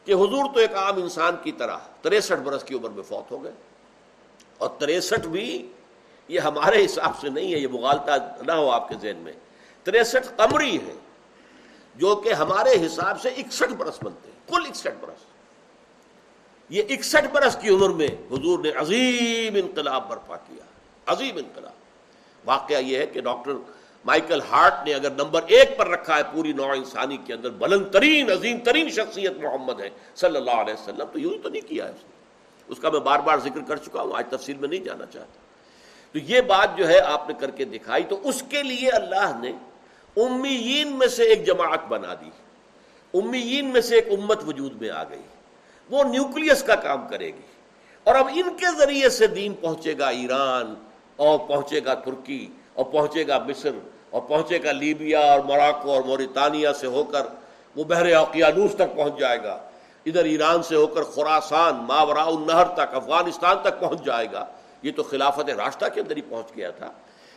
کہ 0.04 0.12
حضور 0.12 0.54
تو 0.54 0.60
ایک 0.60 0.74
عام 0.74 1.02
انسان 1.02 1.36
کی 1.42 1.52
طرح 1.52 1.76
تریسٹھ 2.02 2.40
برس 2.40 2.64
کی 2.64 2.74
عمر 2.74 2.88
میں 2.88 3.02
فوت 3.02 3.30
ہو 3.30 3.44
گئے۔ 3.44 3.52
اور 4.58 4.70
تریسٹھ 4.78 5.26
بھی 5.28 5.72
یہ 6.28 6.40
ہمارے 6.40 6.84
حساب 6.84 7.20
سے 7.20 7.28
نہیں 7.28 7.52
ہے، 7.52 7.58
یہ 7.58 7.68
مغالتا 7.68 8.16
نہ 8.46 8.52
ہو 8.52 8.70
آپ 8.70 8.88
کے 8.88 8.94
ذہن 9.02 9.16
میں۔ 9.16 9.32
تریسٹھ 9.84 10.28
قمری 10.36 10.76
ہے 10.76 10.94
جو 11.94 12.16
کہ 12.16 12.32
ہمارے 12.32 12.86
حساب 12.86 13.20
سے 13.20 13.28
اکسٹھ 13.28 13.72
برس 13.72 13.98
بنتے 14.02 14.30
ہیں، 14.30 14.48
کل 14.48 14.66
اکسٹھ 14.68 14.96
برس۔ 15.00 15.24
یہ 16.68 16.82
اکسٹھ 16.90 17.28
برس 17.32 17.56
کی 17.62 17.68
عمر 17.68 17.88
میں 17.88 18.08
حضور 18.30 18.58
نے 18.58 18.70
عظیم 18.70 19.54
انقلاب 19.54 20.08
برپا 20.08 20.36
کیا، 20.36 20.64
عظیم 21.06 21.36
انقلاب۔ 21.36 21.77
واقعہ 22.44 22.76
یہ 22.76 22.98
ہے 22.98 23.06
کہ 23.06 23.20
ڈاکٹر 23.20 23.52
مائیکل 24.04 24.40
ہارٹ 24.50 24.74
نے 24.86 24.94
اگر 24.94 25.10
نمبر 25.10 25.42
ایک 25.46 25.78
پر 25.78 25.88
رکھا 25.88 26.16
ہے 26.16 26.22
پوری 26.32 26.52
نوع 26.52 26.74
انسانی 26.76 27.16
کے 27.16 27.32
اندر، 27.32 27.50
بلند 27.50 27.86
ترین، 27.92 28.30
عظیم 28.30 28.58
ترین 28.58 28.90
شخصیت 28.90 29.32
محمد 29.42 29.80
ہے، 29.80 29.90
صلی 30.14 30.36
اللہ 30.36 30.50
علیہ 30.50 30.74
وسلم، 30.74 31.04
تو 31.12 31.18
یوں 31.18 31.42
تو 31.42 31.48
نہیں 31.48 31.68
کیا 31.68 31.84
ہے 31.84 31.90
اس 31.90 32.02
نے۔ 32.02 32.10
اس 32.68 32.78
کا 32.78 32.90
میں 32.90 33.00
بار 33.00 33.18
بار 33.18 33.38
ذکر 33.38 33.60
کر 33.68 33.76
چکا 33.76 34.02
ہوں، 34.02 34.12
آج 34.14 34.24
تفصیل 34.30 34.56
میں 34.56 34.68
نہیں 34.68 34.84
جانا 34.84 35.06
چاہتا۔ 35.06 35.32
تو 36.12 36.18
یہ 36.18 36.40
بات 36.40 36.78
جو 36.78 36.88
ہے 36.88 37.00
آپ 37.00 37.28
نے 37.28 37.34
کر 37.34 37.50
کے 37.50 37.64
دکھائی، 37.64 38.04
تو 38.04 38.28
اس 38.28 38.42
کے 38.48 38.62
لیے 38.62 38.90
اللہ 38.90 39.38
نے 39.40 39.52
امیین 40.16 40.92
میں 40.92 41.06
سے 41.06 41.22
ایک 41.22 41.46
جماعت 41.46 41.86
بنا 41.88 42.14
دی۔ 42.14 42.30
امیین 43.14 43.66
میں 43.66 43.80
سے 43.80 43.94
ایک 43.94 44.06
امت 44.08 44.44
وجود 44.46 44.82
میں 44.82 44.90
آ 44.90 45.04
گئی۔ 45.04 45.22
وہ 45.90 46.04
نیوکلیس 46.04 46.62
کا 46.62 46.74
کام 46.74 47.08
کرے 47.08 47.26
گی۔ 47.26 47.40
اور 48.04 48.14
اب 48.14 48.28
ان 48.34 48.56
کے 48.56 48.76
ذریعے 48.78 49.08
سے 49.08 49.26
دین 49.26 49.54
پہنچے 49.54 49.98
گا 49.98 50.08
ایران 50.08 50.74
اور 51.18 51.38
پہنچے 51.38 51.80
گا 51.84 51.94
ترکی، 51.94 52.46
اور 52.74 52.84
پہنچے 52.84 53.26
گا 53.26 53.38
مصر، 53.38 53.78
اور 54.10 54.22
پہنچے 54.22 54.58
گا 54.64 54.72
لیبیا 54.72 55.20
اور 55.32 55.40
موراکو 55.40 55.92
اور 55.92 56.02
موریتانیہ 56.02 56.68
سے 56.80 56.86
ہو 56.86 57.02
کر 57.04 57.26
وہ 57.76 57.84
بحر 57.84 58.12
اوقیانوس 58.14 58.74
تک 58.74 58.94
پہنچ 58.96 59.18
جائے 59.18 59.42
گا۔ 59.42 59.58
ادھر 60.06 60.24
ایران 60.24 60.62
سے 60.62 60.74
ہو 60.74 60.86
کر 60.86 61.02
خوراسان 61.02 61.74
ماورا 61.88 62.22
النہر 62.22 62.68
تک، 62.74 62.94
افغانستان 62.94 63.56
تک 63.62 63.80
پہنچ 63.80 64.04
جائے 64.04 64.26
گا۔ 64.32 64.44
یہ 64.82 64.92
تو 64.96 65.02
خلافت 65.02 65.50
راستہ 65.50 65.84
کے 65.94 66.00
اندر 66.00 66.16
ہی 66.16 66.22
پہنچ 66.22 66.56
گیا 66.56 66.70
تھا۔ 66.70 66.90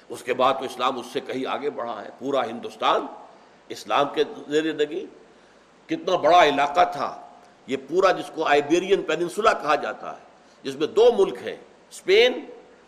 اس 0.09 0.23
کے 0.23 0.33
بعد 0.33 0.53
تو 0.53 0.65
اسلام 0.65 0.99
اس 0.99 1.05
سے 1.13 1.19
کہیں 1.19 1.45
آگے 1.49 1.69
بڑھا 1.69 2.01
ہے۔ 2.01 2.09
پورا 2.19 2.45
ہندوستان 2.45 3.05
اسلام 3.69 4.05
کے 4.13 4.23
زیر 4.47 4.71
دگی 4.71 5.05
کتنا 5.89 6.15
بڑا 6.15 6.43
علاقہ 6.45 6.83
تھا۔ 6.93 7.09
یہ 7.67 7.77
پورا 7.89 8.11
جس 8.11 8.31
کو 8.35 8.45
آئیبیرین 8.45 9.01
پیننسولا 9.01 9.53
کہا 9.53 9.75
جاتا 9.75 10.11
ہے، 10.11 10.23
جس 10.63 10.75
میں 10.75 10.87
دو 10.87 11.11
ملک 11.17 11.37
ہیں 11.45 11.55
اسپین 11.91 12.39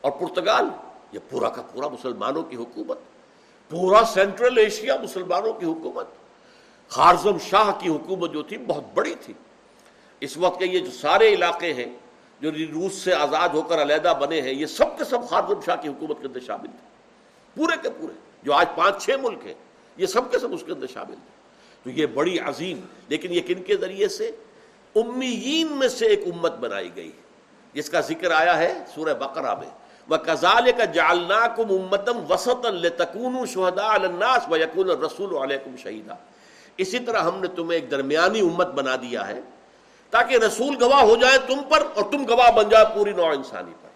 اور 0.04 0.12
پرتگال، 0.12 0.66
یہ 1.12 1.20
پورا 1.30 1.50
کا 1.50 1.62
پورا 1.62 1.88
مسلمانوں 1.88 2.44
کی 2.44 2.56
حکومت، 2.56 2.98
پورا 3.70 4.06
سینٹرل 4.06 4.58
ایشیا 4.58 4.96
مسلمانوں 5.04 5.54
کی 5.54 5.66
حکومت، 5.66 6.08
خارزم 6.90 7.38
شاہ 7.50 7.80
کی 7.80 7.90
حکومت 7.90 8.32
جو 8.32 8.44
تھی 8.44 8.58
بہت 8.58 8.84
بڑی 8.94 9.16
تھی۔ 9.22 9.34
اس 10.20 10.38
وقت 10.38 10.60
کے 10.60 10.66
یہ 10.66 10.80
جو 10.80 10.92
سارے 10.92 11.34
علاقے 11.34 11.74
ہیں، 11.74 11.94
جو 12.40 12.52
روس 12.52 12.94
سے 12.94 13.14
آزاد 13.14 13.50
ہو 13.50 13.62
کر 13.62 13.82
علیحدہ 13.82 14.14
بنے 14.22 14.42
ہیں، 14.42 14.54
یہ 14.54 14.66
سب 14.66 14.98
کے 14.98 15.04
سب 15.04 15.30
خارزم 15.30 15.62
شاہ 15.66 15.76
کی 15.76 15.88
حکومت 15.88 16.22
کے 16.22 16.28
اندر 16.28 16.40
شامل 16.40 16.68
تھے۔ 16.68 16.88
پورے 17.56 17.76
کے 17.82 17.90
پورے، 17.90 18.14
جو 18.44 18.54
آج 18.54 18.66
پانچ 18.76 19.06
چھ 19.06 19.10
ملک 19.22 19.46
ہیں، 19.46 19.54
یہ 19.98 20.06
سب 20.06 20.32
کے 20.32 20.40
سب 20.40 20.54
اس 20.54 20.64
کے 20.66 20.72
اندر 20.72 20.88
شامل 20.88 21.16
تھے۔ 21.16 21.32
تو 21.84 21.90
یہ 21.90 22.06
بڑی 22.06 22.40
عظیم، 22.40 22.80
لیکن 23.10 23.34
یہ 23.34 23.42
کن 23.48 23.64
کے 23.64 23.78
ذریعے 23.78 24.08
سے؟ 24.08 24.32
امیین 24.96 25.68
میں 25.72 25.88
سے 25.88 26.06
ایک 26.06 26.20
امت 26.34 26.54
بنائی 26.54 26.90
گئی 26.96 27.12
جس 27.74 27.90
کا 27.90 28.00
ذکر 28.00 28.32
آیا 28.32 28.58
ہے 28.58 28.74
سورہ 28.96 29.14
بقرہ 29.14 29.56
میں۔ 29.60 29.83
وہ 30.10 30.18
کزال 30.18 30.72
کا 30.78 30.86
جالنا 30.86 31.48
کم 31.48 31.66
امتم 31.70 32.32
وسط 32.32 32.66
التکون 32.66 33.46
شہدا 33.46 33.94
الناس 33.94 34.52
و 34.52 34.58
یقون 34.58 34.90
رسول 34.90 35.36
علیکم 35.36 35.76
شہیدہ 35.78 36.16
اسی 36.78 37.00
طرح 37.00 37.18
ہم 37.18 37.40
نے 37.40 37.48
تمہیں 37.48 37.80
ایک 37.80 37.92
درمیانی 37.92 38.40
امت 38.40 38.68
بنا 38.68 38.96
دیا 38.96 39.28
ہے 39.28 39.40
تاکہ 40.10 40.36
رسول 40.36 40.84
گواہ 40.84 41.02
ہو 41.02 41.16
جائے 41.16 41.38
تم 41.48 41.62
پر 41.70 41.84
اور 41.96 42.12
تم 42.12 42.26
گواہ 42.30 42.52
بن 42.52 42.70
جائے 42.70 42.86
پوری 42.96 43.12
نوع 43.12 43.28
انسانی 43.28 43.72
پر۔ 43.82 43.90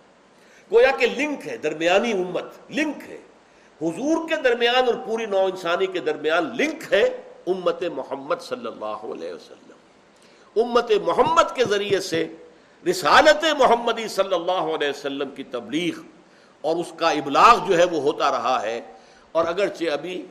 گویا 0.74 0.92
کہ 0.92 1.06
لنک 1.18 1.48
ہے، 1.48 1.58
درمیانی 1.58 2.12
امت 2.12 2.44
لنک 2.72 2.96
ہے۔ 3.10 3.18
حضور 3.82 4.30
کے 4.30 4.36
درمیان 4.36 4.86
اور 4.86 4.94
پوری 5.06 5.26
نو 5.26 5.46
انسانی 5.46 5.86
کے 5.86 6.00
درمیان 6.00 6.58
لنک 6.58 6.94
ہے 6.94 7.22
امت 7.48 7.84
محمد 7.84 8.36
صلی 8.42 8.68
اللہ 8.68 8.86
علیہ 8.86 9.34
وسلم۔ 9.34 9.78
امت 10.62 10.92
محمد 11.06 11.56
کے 11.56 11.66
ذریعے 11.66 12.00
سے 12.00 12.28
رسالت 12.86 13.46
محمدی 13.60 14.08
صلی 14.08 14.34
اللہ 14.34 14.52
علیہ 14.52 14.90
وسلم 14.90 15.30
کی 15.30 15.44
تبلیغ 15.44 16.00
اور 16.62 16.76
اس 16.76 16.94
کا 16.98 17.10
ابلاغ 17.10 17.68
جو 17.68 17.78
ہے 17.78 17.84
وہ 17.84 18.02
ہوتا 18.02 18.32
رہا 18.32 18.62
ہے 18.62 18.82
اور 19.32 19.46
اگرچہ 19.46 19.86
ابھی 19.86 20.26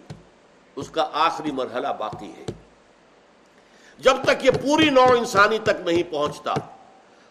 اس 0.77 0.91
کا 0.91 1.09
آخری 1.13 1.51
مرحلہ 1.51 1.89
باقی 1.99 2.27
ہے۔ 2.27 2.45
جب 3.99 4.17
تک 4.25 4.45
یہ 4.45 4.51
پوری 4.51 4.91
نو 4.91 5.05
انسانی 5.19 5.59
تک 5.59 5.89
نہیں 5.89 6.03
پہنچتا 6.03 6.55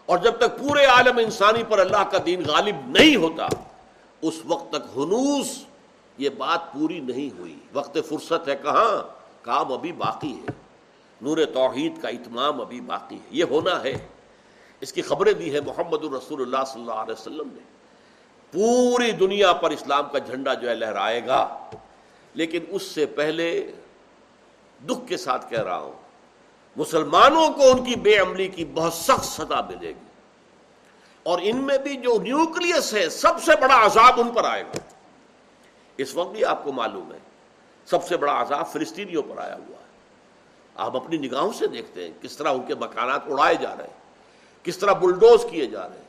اور 0.06 0.18
جب 0.18 0.38
تک 0.38 0.58
پورے 0.58 0.84
عالم 0.84 1.18
انسانی 1.18 1.62
پر 1.68 1.78
اللہ 1.78 2.04
کا 2.10 2.18
دین 2.26 2.42
غالب 2.46 2.76
نہیں 2.86 3.16
ہوتا، 3.16 3.46
اس 4.22 4.34
وقت 4.44 4.70
تک 4.70 4.96
ہنوس 4.96 5.64
یہ 6.18 6.28
بات 6.28 6.72
پوری 6.72 7.00
نہیں 7.00 7.38
ہوئی۔ 7.38 7.58
وقت 7.72 7.98
فرصت 8.08 8.48
ہے 8.48 8.56
کہاں 8.56 9.02
کام 9.42 9.72
ابھی 9.72 9.92
باقی 9.92 10.32
ہے۔ 10.32 10.52
نور 11.20 11.38
توحید 11.54 12.02
کا 12.02 12.08
اتمام 12.08 12.60
ابھی 12.60 12.80
باقی 12.80 13.16
ہے۔ 13.16 13.28
یہ 13.30 13.44
ہونا 13.44 13.82
ہے۔ 13.82 14.08
اس 14.80 14.92
کی 14.92 15.02
خبریں 15.02 15.32
دی 15.32 15.54
ہے 15.54 15.60
محمد 15.60 16.04
الرسول 16.04 16.42
اللہ 16.42 16.64
صلی 16.66 16.80
اللہ 16.80 16.92
علیہ 16.92 17.12
وسلم 17.12 17.48
نے۔ 17.52 17.76
پوری 18.52 19.12
دنیا 19.12 19.52
پر 19.52 19.70
اسلام 19.70 20.08
کا 20.12 20.18
جھنڈا 20.18 20.54
جو 20.54 20.70
ہے 20.70 20.74
لہرائے 20.74 21.26
گا۔ 21.26 21.70
لیکن 22.34 22.64
اس 22.68 22.82
سے 22.82 23.06
پہلے 23.06 23.72
دکھ 24.86 25.08
کے 25.08 25.16
ساتھ 25.16 25.50
کہہ 25.50 25.62
رہا 25.62 25.78
ہوں، 25.78 25.92
مسلمانوں 26.76 27.50
کو 27.50 27.70
ان 27.70 27.84
کی 27.84 27.94
بے 27.94 28.18
عملی 28.18 28.48
کی 28.48 28.64
بہت 28.64 28.92
سخت 28.92 29.24
سزا 29.24 29.60
ملے 29.60 29.88
گی۔ 29.88 30.06
اور 31.22 31.38
ان 31.42 31.56
میں 31.56 31.78
بھی 31.78 31.96
جو 31.96 32.18
نیوکلس 32.22 32.94
ہے، 32.94 33.08
سب 33.08 33.42
سے 33.42 33.52
بڑا 33.60 33.86
عذاب 33.86 34.20
ان 34.20 34.28
پر 34.28 34.44
آئے 34.44 34.62
گا۔ 34.62 34.78
اس 35.96 36.14
وقت 36.14 36.30
بھی 36.30 36.44
آپ 36.44 36.64
کو 36.64 36.72
معلوم 36.72 37.12
ہے، 37.12 37.18
سب 37.86 38.04
سے 38.04 38.16
بڑا 38.16 38.42
عذاب 38.42 38.72
فلسطینیوں 38.72 39.22
پر 39.22 39.38
آیا 39.38 39.54
ہوا 39.54 39.78
ہے۔ 39.80 39.86
آپ 40.76 40.96
اپنی 40.96 41.16
نگاہوں 41.16 41.52
سے 41.52 41.66
دیکھتے 41.66 42.04
ہیں، 42.04 42.22
کس 42.22 42.36
طرح 42.36 42.48
ان 42.48 42.62
کے 42.66 42.74
مکانات 42.74 43.20
اڑائے 43.30 43.54
جا 43.54 43.76
رہے 43.76 43.84
ہیں۔ 43.84 44.05
کس 44.66 44.78
طرح 44.78 44.92
بلڈوز 44.92 45.46
کیے 45.50 45.66
جا 45.66 45.88
رہے 45.88 45.96
ہیں، 45.96 46.04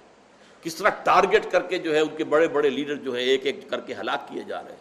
کس 0.64 0.76
طرح 0.76 0.90
ٹارگٹ 0.90 1.52
کر 1.52 1.62
کے 1.62 1.78
جو 1.78 1.96
ہے 1.96 2.00
ان 2.00 2.18
کے 2.18 2.24
بڑے 2.24 2.48
بڑے 2.48 2.70
لیڈر 2.70 2.96
جو 2.96 3.14
ہیں 3.14 3.24
ایک 3.24 3.46
ایک 3.46 3.70
کر 3.70 3.80
کے 3.80 3.94
ہلاک 3.94 4.28
کیے 4.28 4.44
جا 4.44 4.64
رہے 4.64 4.70
ہیں۔ 4.70 4.78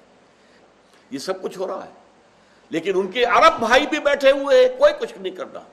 یہ 1.11 1.19
سب 1.19 1.43
کچھ 1.43 1.59
ہو 1.59 1.67
رہا 1.67 1.85
ہے۔ 1.85 1.91
لیکن 2.71 2.93
ان 2.95 3.11
کے 3.11 3.25
عرب 3.25 3.59
بھائی 3.59 3.87
بھی 3.87 3.99
بیٹھے 3.99 4.31
ہوئے 4.31 4.61
ہیں، 4.61 4.79
کوئی 4.79 4.93
کچھ 5.01 5.19
نہیں 5.19 5.37
کر 5.37 5.53
رہا۔ 5.53 5.65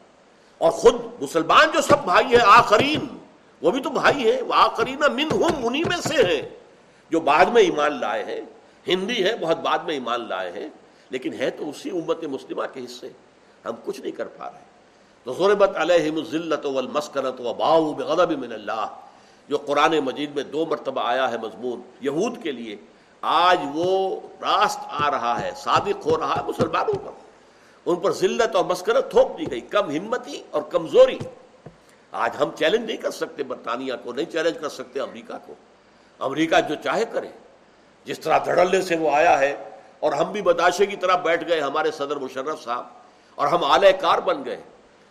اور 0.58 0.72
خود 0.72 0.96
مسلمان 1.22 1.72
جو 1.74 1.82
سب 1.82 2.04
بھائی 2.04 2.26
ہیں، 2.26 2.44
آخرین، 2.46 3.18
وہ 3.62 3.72
بھی 3.72 3.82
تو 3.82 3.90
بھائی 3.90 4.32
ہیں۔ 4.32 4.42
وہ 4.42 4.54
آخرین 4.54 5.00
من 5.00 5.28
ہم 5.32 5.68
انہی 5.68 5.84
میں 5.84 5.98
سے 5.98 6.16
ہیں۔ 6.16 6.50
جو 7.10 7.20
بعد 7.20 7.46
میں 7.46 7.62
ایمان 7.62 8.00
لائے 8.00 8.24
ہیں، 8.24 8.42
ہندی 8.88 9.24
ہے، 9.24 9.36
بہت 9.36 9.58
بعد 9.58 9.80
میں 9.80 9.94
ایمان 9.94 10.28
لائے 10.28 10.52
ہیں، 10.52 10.68
لیکن 11.10 11.34
ہے 11.34 11.50
تو 11.50 11.70
اسی 11.70 11.90
امت 11.90 12.24
مسلمہ 12.24 12.64
کے 12.74 12.86
حصے۔ 12.86 13.10
ہم 13.66 13.72
کچھ 13.86 14.02
نہیں 14.02 14.12
کر 14.12 14.28
پا 14.28 14.52
رہے۔ 14.52 14.73
تو 15.24 15.34
ضربت 15.34 15.70
علیہم 15.76 16.16
الذلت 16.16 16.66
والمسکنت 16.66 17.42
وباؤ 17.42 17.94
بغضب 17.94 18.32
من 18.32 18.52
اللہ 18.52 18.86
جو 19.50 19.58
قرآن 19.58 20.00
مجید 20.00 20.36
میں 20.36 20.44
دو 20.44 20.66
مرتبہ 20.66 21.02
آیا 21.06 21.32
ہے 21.32 21.38
مضمون، 21.38 21.82
یہود 22.02 22.42
کے 22.44 22.52
لیے، 22.52 22.76
آج 23.22 23.60
وہ 23.74 24.20
راست 24.42 24.80
آ 24.90 25.12
رہا 25.12 25.42
ہے، 25.42 25.52
صادق 25.58 26.06
ہو 26.06 26.18
رہا 26.18 26.36
ہے 26.36 26.42
مسلمانوں 26.48 26.94
پر۔ 26.94 27.12
ان 27.86 27.96
پر 27.96 28.12
ذلت 28.12 28.56
اور 28.56 28.66
مسکرت 28.66 29.12
تھوپ 29.12 29.38
دی 29.40 29.52
گئی، 29.52 29.62
کم 29.62 29.90
ہمتی 29.90 30.44
اور 30.52 30.62
کمزوری۔ 30.62 31.18
آج 32.12 32.32
ہم 32.40 32.50
چیلنج 32.56 32.86
نہیں 32.86 32.98
کر 32.98 33.12
سکتے، 33.12 33.44
برطانیہ 33.44 33.94
کو 34.04 34.14
نہیں 34.14 34.32
چیلنج 34.32 34.58
کر 34.62 34.70
سکتے، 34.70 35.00
امریکہ 35.00 35.34
کو۔ 35.46 35.54
امریکہ 36.20 36.56
جو 36.70 36.76
چاہے 36.84 37.06
کرے۔ 37.06 37.28
جس 38.06 38.20
طرح 38.20 38.38
دھڑلے 38.46 38.82
سے 38.82 38.96
وہ 38.96 39.12
آیا 39.12 39.40
ہے، 39.40 39.56
اور 40.00 40.12
ہم 40.12 40.32
بھی 40.32 40.42
بداشے 40.42 40.86
کی 40.86 40.96
طرح 40.96 41.16
بیٹھ 41.16 41.44
گئے، 41.48 41.60
ہمارے 41.62 41.92
صدر 41.92 42.16
مشرف 42.16 42.64
صاحب، 42.64 42.86
اور 43.36 43.48
ہم 43.48 43.64
اعلی 43.64 43.92
کار 43.92 44.20
بن 44.20 44.46
گئے۔ 44.46 44.62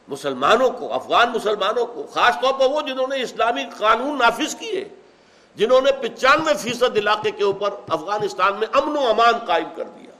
مسلمانوں 0.08 0.70
کو، 0.70 0.92
افغان 0.92 1.30
مسلمانوں 1.34 1.86
کو، 1.86 2.06
خاص 2.12 2.34
طور 2.42 2.52
پر 2.52 2.66
وہ 2.66 2.80
جنہوں 2.80 3.06
نے 3.08 3.22
اسلامی 3.22 3.64
قانون 3.78 4.18
نافذ 4.18 4.54
کیے، 4.54 4.84
جنہوں 5.54 5.80
نے 5.80 5.90
پچانوے 5.92 6.54
فیصد 6.54 6.96
علاقے 6.96 7.30
کے 7.30 7.44
اوپر 7.44 7.70
افغانستان 7.88 8.52
میں 8.58 8.66
امن 8.72 8.96
و 8.96 9.08
امان 9.08 9.38
قائم 9.46 9.68
کر 9.76 9.84
دیا۔ 9.84 10.12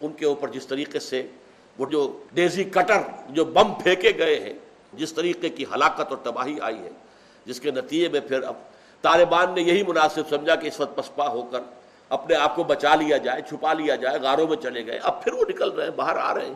ان 0.00 0.12
کے 0.12 0.26
اوپر 0.26 0.48
جس 0.48 0.66
طریقے 0.66 0.98
سے 0.98 1.26
وہ 1.78 1.86
جو 1.86 2.22
ڈیزی 2.32 2.64
کٹر، 2.64 3.00
جو 3.28 3.44
بم 3.44 3.74
پھینکے 3.74 4.12
گئے 4.18 4.40
ہیں، 4.40 4.52
جس 4.92 5.12
طریقے 5.12 5.48
کی 5.48 5.64
ہلاکت 5.64 6.08
اور 6.08 6.16
تباہی 6.22 6.58
آئی 6.60 6.78
ہے، 6.78 6.90
جس 7.46 7.60
کے 7.60 7.70
نتیجے 7.70 8.08
میں 8.08 8.20
پھر 8.20 8.42
اب 8.42 8.54
طالبان 9.02 9.54
نے 9.54 9.60
یہی 9.60 9.82
مناسب 9.82 10.22
سمجھا 10.28 10.54
کہ 10.54 10.66
اس 10.66 10.80
وقت 10.80 10.96
پسپا 10.96 11.28
ہو 11.28 11.42
کر 11.42 11.60
اپنے 12.08 12.36
آپ 12.36 12.56
کو 12.56 12.62
بچا 12.62 12.94
لیا 12.94 13.16
جائے، 13.16 13.42
چھپا 13.48 13.72
لیا 13.72 13.96
جائے، 13.96 14.18
غاروں 14.18 14.48
میں 14.48 14.56
چلے 14.56 14.86
گئے۔ 14.86 14.98
اب 15.02 15.24
پھر 15.24 15.32
وہ 15.32 15.44
نکل 15.48 15.70
رہے 15.70 15.84
ہیں، 15.84 15.90
باہر 15.90 16.16
آ 16.16 16.34
رہے 16.34 16.46
ہیں۔ 16.46 16.54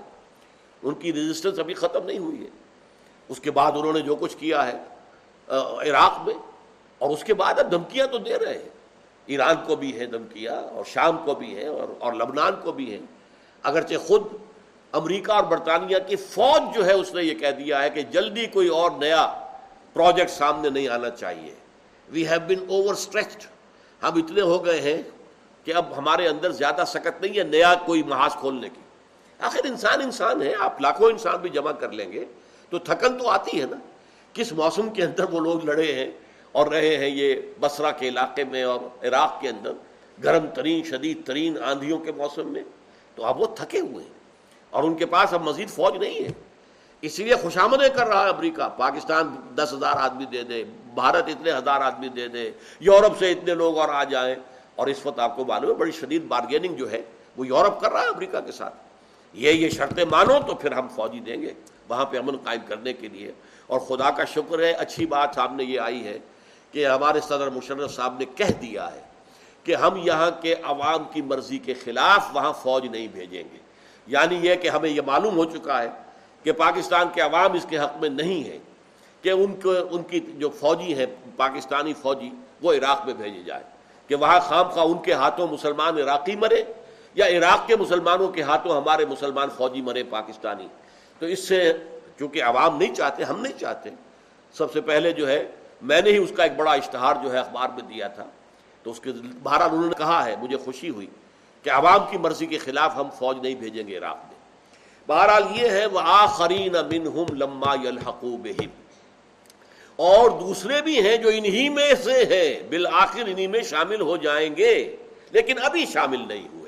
ان 0.85 0.95
کی 0.95 1.13
ریزسٹنس 1.13 1.59
ابھی 1.59 1.75
ختم 1.75 2.07
نہیں 2.07 2.19
ہوئی 2.19 2.41
ہے۔ 2.41 2.51
اس 3.31 3.41
کے 3.41 3.51
بعد 3.51 3.73
انہوں 3.77 3.93
نے 3.93 4.01
جو 4.01 4.17
کچھ 4.17 4.37
کیا 4.39 4.67
ہے 4.67 4.79
عراق 5.89 6.21
میں، 6.27 6.35
اور 7.01 7.11
اس 7.11 7.25
کے 7.25 7.35
بعد 7.35 7.59
اب 7.59 7.71
دھمکیاں 7.71 8.07
تو 8.07 8.19
دے 8.19 8.39
رہے 8.39 8.55
ہیں۔ 8.55 8.69
ایران 9.29 9.57
کو 9.67 9.77
بھی 9.77 9.99
ہے 9.99 10.07
دھمکیاں، 10.07 10.57
اور 10.73 10.85
شام 10.85 11.17
کو 11.25 11.35
بھی 11.35 11.57
ہے 11.57 11.67
اور 11.67 11.95
اور 11.99 12.13
لبنان 12.13 12.55
کو 12.63 12.73
بھی 12.73 12.91
ہے 12.93 12.99
اگرچہ 13.65 14.07
خود 14.07 14.23
امریکہ 14.93 15.33
اور 15.33 15.45
برطانیہ 15.45 15.99
کی 16.09 16.17
فوج 16.17 16.75
جو 16.75 16.85
ہے، 16.87 16.93
اس 16.93 17.15
نے 17.15 17.23
یہ 17.23 17.35
کہہ 17.35 17.57
دیا 17.59 17.83
ہے 17.83 17.91
کہ 17.91 18.03
جلدی 18.13 18.47
کوئی 18.53 18.69
اور 18.71 18.91
نیا 18.99 19.27
پروجیکٹ 19.93 20.31
سامنے 20.31 20.71
نہیں 20.71 20.89
آنا 20.89 21.11
چاہیے۔ 21.13 21.55
We 22.09 22.27
have 22.29 22.41
been 22.49 22.65
over 22.69 22.95
stretched 22.95 23.47
ہم 24.03 24.19
اتنے 24.19 24.41
ہو 24.43 24.65
گئے 24.65 24.81
ہیں 24.81 25.01
کہ 25.67 25.75
اب 25.75 25.97
ہمارے 25.99 26.29
اندر 26.29 26.53
زیادہ 26.53 26.85
سکت 26.87 27.21
نہیں 27.23 27.37
ہے 27.39 27.43
نیا 27.45 27.75
کوئی 27.87 28.03
محاذ 28.03 28.35
کھولنے 28.41 28.69
کی۔ 28.69 28.81
آخر 29.39 29.61
انسان 29.65 30.01
انسان 30.01 30.43
ہے، 30.43 30.53
آپ 30.61 30.81
لاکھوں 30.81 31.11
انسان 31.11 31.37
بھی 31.37 31.51
جمع 31.51 31.73
کر 31.73 31.93
لیں 31.93 32.13
گے۔ 32.13 32.25
تو 32.71 32.79
تھکن 32.79 33.19
تو 33.19 33.29
آتی 33.29 33.61
ہے 33.61 33.67
نا۔ 33.71 33.77
کس 34.33 34.53
موسم 34.53 34.91
کے 34.91 35.05
اندر 35.05 35.25
وہ 35.31 35.41
لوگ 35.41 35.65
لڑے 35.65 35.93
ہیں 35.93 36.11
اور 36.53 36.67
رہے 36.67 36.97
ہیں 36.97 37.09
یہ 37.09 37.35
بسرا 37.61 37.91
کے 37.91 38.09
علاقے 38.09 38.45
میں 38.45 38.63
اور 38.63 39.07
عراق 39.07 39.41
کے 39.41 39.49
اندر، 39.49 39.73
گرم 40.25 40.47
ترین، 40.47 40.83
شدید 40.83 41.27
ترین 41.27 41.57
آندھیوں 41.65 41.99
کے 41.99 42.13
موسم 42.13 42.53
میں، 42.53 42.63
تو 43.15 43.25
اب 43.25 43.41
وہ 43.41 43.47
تھکے 43.57 43.81
ہوئے 43.81 44.05
ہیں۔ 44.05 44.13
اور 44.71 44.85
ان 44.85 44.95
کے 44.95 45.07
پاس 45.07 45.33
اب 45.33 45.43
مزید 45.43 45.69
فوج 45.69 45.97
نہیں 45.97 46.25
ہے۔ 46.25 46.29
اس 47.01 47.19
لیے 47.19 47.35
خوشامدیں 47.35 47.89
کر 47.89 48.07
رہا 48.07 48.25
ہے 48.25 48.29
امریکہ۔ 48.29 48.69
پاکستان 48.69 49.37
دس 49.55 49.73
ہزار 49.73 49.95
آدمی 49.97 50.25
دے 50.25 50.43
دے، 50.43 50.65
بھارت 50.95 51.25
اتنے 51.27 51.53
ہزار 51.53 51.81
آدمی 51.81 52.09
دے 52.09 52.29
دے، 52.29 52.51
یورپ 52.81 53.19
سے 53.19 53.33
اتنے 53.33 53.55
لوگ 53.55 53.79
اور 53.79 53.89
آ 53.89 54.05
جائیں۔ 54.05 54.35
اور 54.75 54.87
اس 54.87 55.07
وقت 55.07 55.19
آپ 55.19 55.37
کو 55.37 55.45
معلوم 55.45 55.71
ہے 55.71 55.75
بڑی 55.75 55.93
شدید 55.93 56.23
بارگیننگ 56.25 56.75
جو 56.75 56.91
ہے، 56.91 57.03
وہ 57.37 57.47
یورپ 57.47 57.81
کر 57.81 57.93
رہا 57.93 58.03
ہے 58.03 58.09
امریکہ 58.09 58.41
کے 58.41 58.53
ساتھ۔ 58.53 58.75
یہ 59.35 59.51
یہ 59.51 59.69
شرطیں 59.69 60.05
مانو 60.05 60.39
تو 60.47 60.55
پھر 60.55 60.73
ہم 60.73 60.89
فوجی 60.89 61.21
دیں 61.21 61.43
گے۔ 61.43 61.55
وہاں 61.89 62.05
پہ 62.05 62.19
امن 62.19 62.37
قائم 62.37 62.61
کرنے 62.69 62.93
کے 62.93 63.09
لیے۔ 63.09 63.33
اور 63.67 63.81
خدا 63.81 64.11
کا 64.11 64.25
شکر 64.25 64.59
ہے، 64.59 64.73
اچھی 64.73 65.07
بات 65.07 65.31
سامنے 65.35 65.65
یہ 65.65 65.81
آئی 65.81 66.07
ہے 66.07 66.19
کہ 66.73 66.87
ہمارے 66.87 67.21
صدر 67.21 67.51
مشرف 67.51 67.95
صاحب 67.95 68.17
نے 68.19 68.25
کہہ 68.37 68.61
دیا 68.63 68.93
ہے 68.95 69.01
کہ 69.65 69.77
ہم 69.77 69.97
یہاں 69.97 70.31
کے 70.43 70.55
عوام 70.63 71.05
کی 71.13 71.23
مرضی 71.23 71.59
کے 71.59 71.75
خلاف 71.75 72.37
وہاں 72.37 72.53
فوج 72.53 72.87
نہیں 72.87 73.09
بھیجیں 73.09 73.43
گے۔ 73.53 73.59
یعنی 74.07 74.39
یہ 74.43 74.55
کہ 74.55 74.69
ہمیں 74.69 74.91
یہ 74.91 75.01
معلوم 75.07 75.37
ہو 75.37 75.45
چکا 75.45 75.83
ہے 75.83 75.89
کہ 76.43 76.53
پاکستان 76.53 77.07
کے 77.15 77.21
عوام 77.21 77.53
اس 77.53 77.67
کے 77.69 77.79
حق 77.79 77.97
میں 78.01 78.09
نہیں 78.09 78.45
ہے 78.45 78.59
کہ 79.23 79.29
ان 79.29 79.61
کو، 79.61 79.73
ان 79.91 80.03
کی 80.03 80.21
جو 80.21 80.51
فوجی 80.51 80.95
ہیں، 80.95 81.07
پاکستانی 81.37 81.93
فوجی، 81.95 82.31
وہ 82.63 82.73
عراق 82.73 83.07
میں 83.07 83.15
بھیجے 83.15 83.43
جائے 83.43 83.63
کہ 84.09 84.15
وہاں 84.15 84.41
خام 84.41 84.69
خواہ 84.69 84.87
ان 84.87 84.99
کے 84.99 85.13
ہاتھوں 85.13 85.49
مسلمان 85.49 85.99
عراقی 85.99 86.37
مرے 86.37 86.65
یا 87.15 87.27
عراق 87.27 87.67
کے 87.67 87.77
مسلمانوں 87.77 88.29
کے 88.29 88.43
ہاتھوں 88.43 88.77
ہمارے 88.77 89.05
مسلمان 89.05 89.49
فوجی 89.57 89.81
مرے 89.81 90.03
پاکستانی۔ 90.03 90.69
تو 91.19 91.27
اس 91.27 91.49
سے 91.49 91.73
چونکہ 92.19 92.43
عوام 92.43 92.79
نہیں 92.79 92.95
چاہتے، 92.95 93.25
ہم 93.25 93.41
نہیں 93.41 93.59
چاہتے، 93.59 93.91
سب 94.53 94.73
سے 94.73 94.81
پہلے 94.81 95.13
جو 95.13 95.29
ہے، 95.29 95.47
میں 95.83 96.01
نے 96.01 96.11
ہی 96.11 96.17
اس 96.17 96.33
کا 96.37 96.43
ایک 96.43 96.57
بڑا 96.57 96.73
اشتہار 96.73 97.15
جو 97.23 97.33
ہے 97.33 97.39
اخبار 97.39 97.69
میں 97.69 97.83
دیا 97.83 98.09
تھا۔ 98.09 98.25
تو 98.83 98.91
اس 98.91 99.01
کے 99.01 99.11
بہرحال 99.43 99.71
انہوں 99.73 99.87
نے 99.87 99.95
کہا 99.99 100.25
ہے، 100.25 100.37
مجھے 100.37 100.57
خوشی 100.57 100.89
ہوئی 100.89 101.07
کہ 101.63 101.71
عوام 101.71 102.01
کی 102.11 102.19
مرضی 102.19 102.47
کے 102.47 102.59
خلاف 102.59 102.97
ہم 102.97 103.09
فوج 103.19 103.39
نہیں 103.43 103.55
بھیجیں 103.55 103.89
گے 103.89 103.99
عراق 103.99 104.17
میں۔ 104.17 104.35
بہرحال 105.07 105.43
یہ 105.51 105.69
ہے 105.69 105.87
وہ 105.87 106.01
آخرین 106.05 106.77
لما 107.31 107.75
اور 109.97 110.31
دوسرے 110.31 110.83
بھی 110.83 111.01
ہیں 111.01 111.17
جو 111.17 111.29
انہی 111.35 111.69
میں 111.69 111.95
سے 111.95 112.25
ہیں، 112.25 112.69
بالآخر 112.69 113.23
انہی 113.27 113.47
میں 113.47 113.61
شامل 113.61 114.01
ہو 114.01 114.17
جائیں 114.17 114.57
گے، 114.57 114.97
لیکن 115.31 115.59
ابھی 115.63 115.87
شامل 115.87 116.29
نہیں 116.29 116.49
ہوئے۔ 116.53 116.64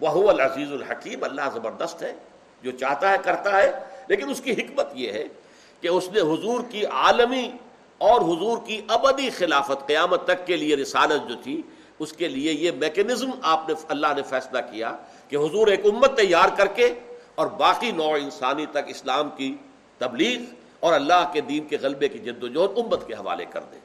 وہ 0.00 0.28
العزیز 0.28 0.72
الحکیم، 0.72 1.24
اللہ 1.24 1.48
زبردست 1.54 2.02
ہے، 2.02 2.12
جو 2.62 2.70
چاہتا 2.70 3.10
ہے 3.10 3.16
کرتا 3.24 3.56
ہے۔ 3.56 3.70
لیکن 4.08 4.30
اس 4.30 4.40
کی 4.40 4.52
حکمت 4.52 4.86
یہ 4.94 5.12
ہے 5.12 5.24
کہ 5.80 5.88
اس 5.88 6.08
نے 6.12 6.20
حضور 6.20 6.60
کی 6.70 6.86
عالمی 6.86 7.50
اور 7.98 8.20
حضور 8.20 8.58
کی 8.66 8.80
ابدی 8.88 9.30
خلافت 9.30 9.86
قیامت 9.86 10.24
تک 10.24 10.46
کے 10.46 10.56
لیے 10.56 10.76
رسالت 10.76 11.28
جو 11.28 11.34
تھی، 11.42 11.62
اس 11.98 12.12
کے 12.12 12.28
لیے 12.28 12.52
یہ 12.52 12.70
میکنزم 12.78 13.30
آپ 13.42 13.68
نے 13.68 13.74
اللہ 13.88 14.06
نے 14.16 14.22
فیصلہ 14.22 14.58
کیا 14.70 14.96
کہ 15.28 15.36
حضور 15.36 15.66
ایک 15.66 15.86
امت 15.86 16.16
تیار 16.16 16.48
کر 16.56 16.66
کے 16.66 16.94
اور 17.34 17.46
باقی 17.46 17.90
نوع 17.92 18.14
انسانی 18.14 18.66
تک 18.66 18.86
اسلام 18.86 19.28
کی 19.36 19.56
تبلیغ 19.98 20.40
اور 20.80 20.92
اللہ 20.92 21.30
کے 21.32 21.40
دین 21.40 21.66
کے 21.66 21.76
غلبے 21.80 22.08
کی 22.08 22.18
جد 22.18 22.44
و 22.44 22.48
جہد 22.48 22.78
امت 22.78 23.06
کے 23.06 23.14
حوالے 23.14 23.44
کر 23.44 23.60
دیں 23.72 23.80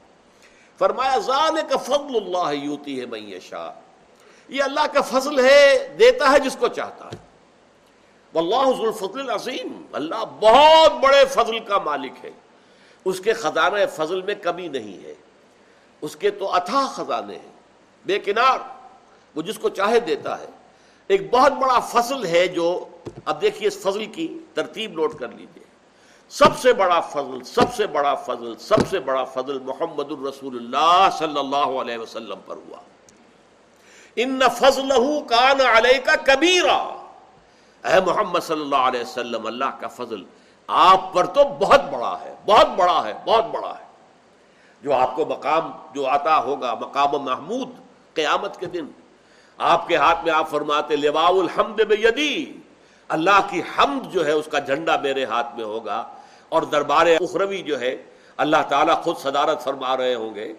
فرمایا 0.80 1.17
ذال 1.17 1.58
کا 1.69 1.78
فضل 1.78 2.15
اللہ 2.15 2.54
یوتی 2.54 2.99
ہے 3.02 3.06
میں 3.06 3.39
شاہ 3.49 3.71
یہ 4.54 4.63
اللہ 4.63 4.88
کا 4.94 5.02
فضل 5.02 5.46
ہے، 5.46 5.96
دیتا 6.00 6.32
ہے 6.32 6.39
جس 6.39 6.58
کو 6.60 6.68
چاہتا 6.68 7.06
ہے۔ 7.06 7.18
واللہ 8.34 8.78
ذو 8.78 8.84
الفضل 8.84 9.20
العظیم، 9.20 9.82
اللہ 9.92 10.26
بہت 10.39 10.92
بڑے 11.04 11.26
فضل 11.26 11.60
کا 11.60 11.78
مالک 11.78 12.12
ہے۔ 12.24 12.32
اس 13.06 13.20
کے 13.20 13.34
خزانہ 13.34 13.76
فضل 13.96 14.22
میں 14.22 14.36
کمی 14.36 14.68
نہیں 14.68 15.04
ہے۔ 15.04 15.13
اس 16.02 16.16
کے 16.16 16.30
تو 16.30 16.54
اتھا 16.54 16.88
خزانے 16.88 17.36
ہیں۔ 17.36 17.52
بے 18.06 18.20
کنار، 18.20 18.60
وہ 19.36 19.42
جس 19.42 19.60
کو 19.60 19.70
چاہے 19.70 20.00
دیتا 20.00 20.39
ہے۔ 20.39 20.46
ایک 21.08 21.32
بہت 21.32 21.52
بڑا 21.52 21.80
فضل 21.80 22.26
ہے 22.26 22.48
جو، 22.48 22.86
اب 23.26 23.42
دیکھیے 23.42 23.68
اس 23.68 23.78
فضل 23.78 24.06
کی 24.06 24.39
ترتیب 24.54 24.94
نوٹ 24.94 25.20
کر 25.20 25.28
لیجیے 25.28 25.63
سب 26.30 26.60
سے 26.62 26.74
بڑا 26.74 27.00
فضل، 27.00 27.44
سب 27.44 27.76
سے 27.76 27.88
بڑا 27.88 28.16
فضل، 28.16 28.54
سب 28.60 28.89
سے 28.89 29.00
بڑا 29.00 29.24
فضل 29.24 29.60
محمد 29.60 30.12
الرسول 30.12 30.58
اللہ 30.58 31.10
صلی 31.20 31.39
اللہ 31.39 31.82
علیہ 31.82 31.98
وسلم 31.98 32.39
پر 32.46 32.56
ہوا۔ 32.56 32.78
ان 34.15 34.39
فضل 34.58 34.89
کان 35.30 35.62
علیہ 35.62 35.99
کا 36.06 36.15
کبیرا۔ 36.15 37.08
اے 37.84 37.99
محمد 38.06 38.39
صلی 38.39 38.62
اللہ 38.62 38.76
علیہ 38.76 39.02
وسلم، 39.02 39.45
اللہ 39.45 39.65
کا 39.80 39.88
فضل 39.88 40.23
آپ 40.67 41.13
پر 41.13 41.26
تو 41.26 41.43
بہت 41.43 41.82
بڑا 41.84 42.17
ہے، 42.21 42.36
بہت 42.45 42.67
بڑا 42.67 43.04
ہے، 43.06 43.13
بہت 43.26 43.45
بڑا 43.45 43.69
ہے۔ 43.69 43.86
جو 44.82 44.93
آپ 44.93 45.15
کو 45.15 45.26
مقام، 45.26 45.71
جو 45.93 46.08
آتا 46.08 46.38
ہوگا، 46.38 46.73
مقام 46.73 47.10
محمود، 47.12 47.69
قیامت 48.13 48.60
کے 48.60 48.65
دن۔ 48.65 48.86
آپ 49.58 49.88
کے 49.88 49.95
ہاتھ 49.95 50.26
میں 50.26 50.34
آپ 50.34 50.49
فرماتے، 50.49 50.95
لواء 50.95 51.30
الحمد 51.30 51.82
بیدی۔ 51.82 52.54
اللہ 53.08 53.47
کی 53.49 53.62
حمد 53.62 54.13
جو 54.13 54.26
ہے، 54.26 54.32
اس 54.32 54.45
کا 54.52 54.60
جھنڈا 54.60 54.95
میرے 54.97 55.26
ہاتھ 55.26 55.56
میں 55.56 55.63
ہوگا۔ 55.63 56.08
اور 56.49 56.62
دربار 56.62 57.06
اخروی 57.06 57.62
جو 57.62 57.80
ہے، 57.80 58.04
اللہ 58.38 58.58
تعالیٰ 58.69 59.04
خود 59.04 59.17
صدارت 59.17 59.63
فرما 59.63 59.97
رہے 59.97 60.15
ہوں 60.15 60.36
گے۔ 60.36 60.54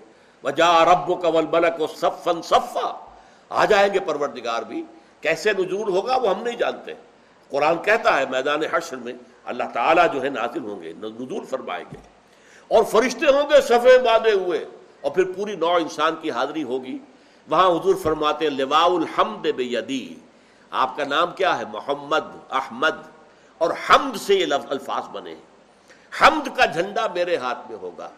وجا 0.45 0.85
رب 0.85 1.23
قبل 1.23 1.47
بلک 1.47 1.81
و 1.81 1.87
صفن 1.87 2.43
صفا۔ 2.43 3.04
آ 3.49 3.65
جائیں 3.65 3.95
گے 3.95 4.01
پروردگار 4.01 4.63
بھی، 4.63 4.85
کیسے 5.21 5.53
نزول 5.53 5.89
ہوگا 5.89 6.17
وہ 6.17 6.31
ہم 6.31 6.43
نہیں 6.43 6.57
جانتے۔ 6.57 6.95
قرآن 7.51 7.83
کہتا 7.83 8.21
ہے 8.21 8.25
میدان 8.31 8.61
حشر 8.73 8.97
میں 8.97 9.13
اللہ 9.45 9.65
تعالیٰ 9.75 10.13
جو 10.13 10.23
ہے 10.23 10.29
نازل 10.29 10.65
ہوں 10.65 10.83
گے، 10.83 10.93
نزول 10.93 11.45
فرمائیں 11.45 11.85
گے۔ 11.93 12.15
اور 12.69 12.85
فرشتے 12.85 13.27
ہوں 13.27 13.51
گے 13.51 13.61
صفے 13.61 13.99
باندھے 13.99 14.33
ہوئے، 14.33 14.65
اور 15.01 15.11
پھر 15.11 15.25
پوری 15.37 15.57
نو 15.57 15.75
انسان 15.75 16.15
کی 16.23 16.31
حاضری 16.31 16.63
ہوگی۔ 16.63 16.99
وہاں 17.49 17.69
حضور 17.69 17.95
فرماتے 17.95 18.51
لواء 18.51 18.85
الحمد 18.85 19.47
بیدی۔ 19.57 20.15
آپ 20.71 20.97
کا 20.97 21.05
نام 21.05 21.33
کیا 21.33 21.59
ہے؟ 21.59 21.65
محمد، 21.73 22.53
احمد۔ 22.53 23.03
اور 23.59 23.71
حمد 23.71 24.17
سے 24.17 24.35
یہ 24.35 24.47
الفاظ 24.69 25.09
بنے 25.09 25.35
حمد 26.21 26.57
کا 26.57 26.65
جھنڈا 26.65 27.07
میرے 27.15 27.37
ہاتھ 27.37 27.71
میں 27.71 27.79
ہوگا۔ 27.79 28.09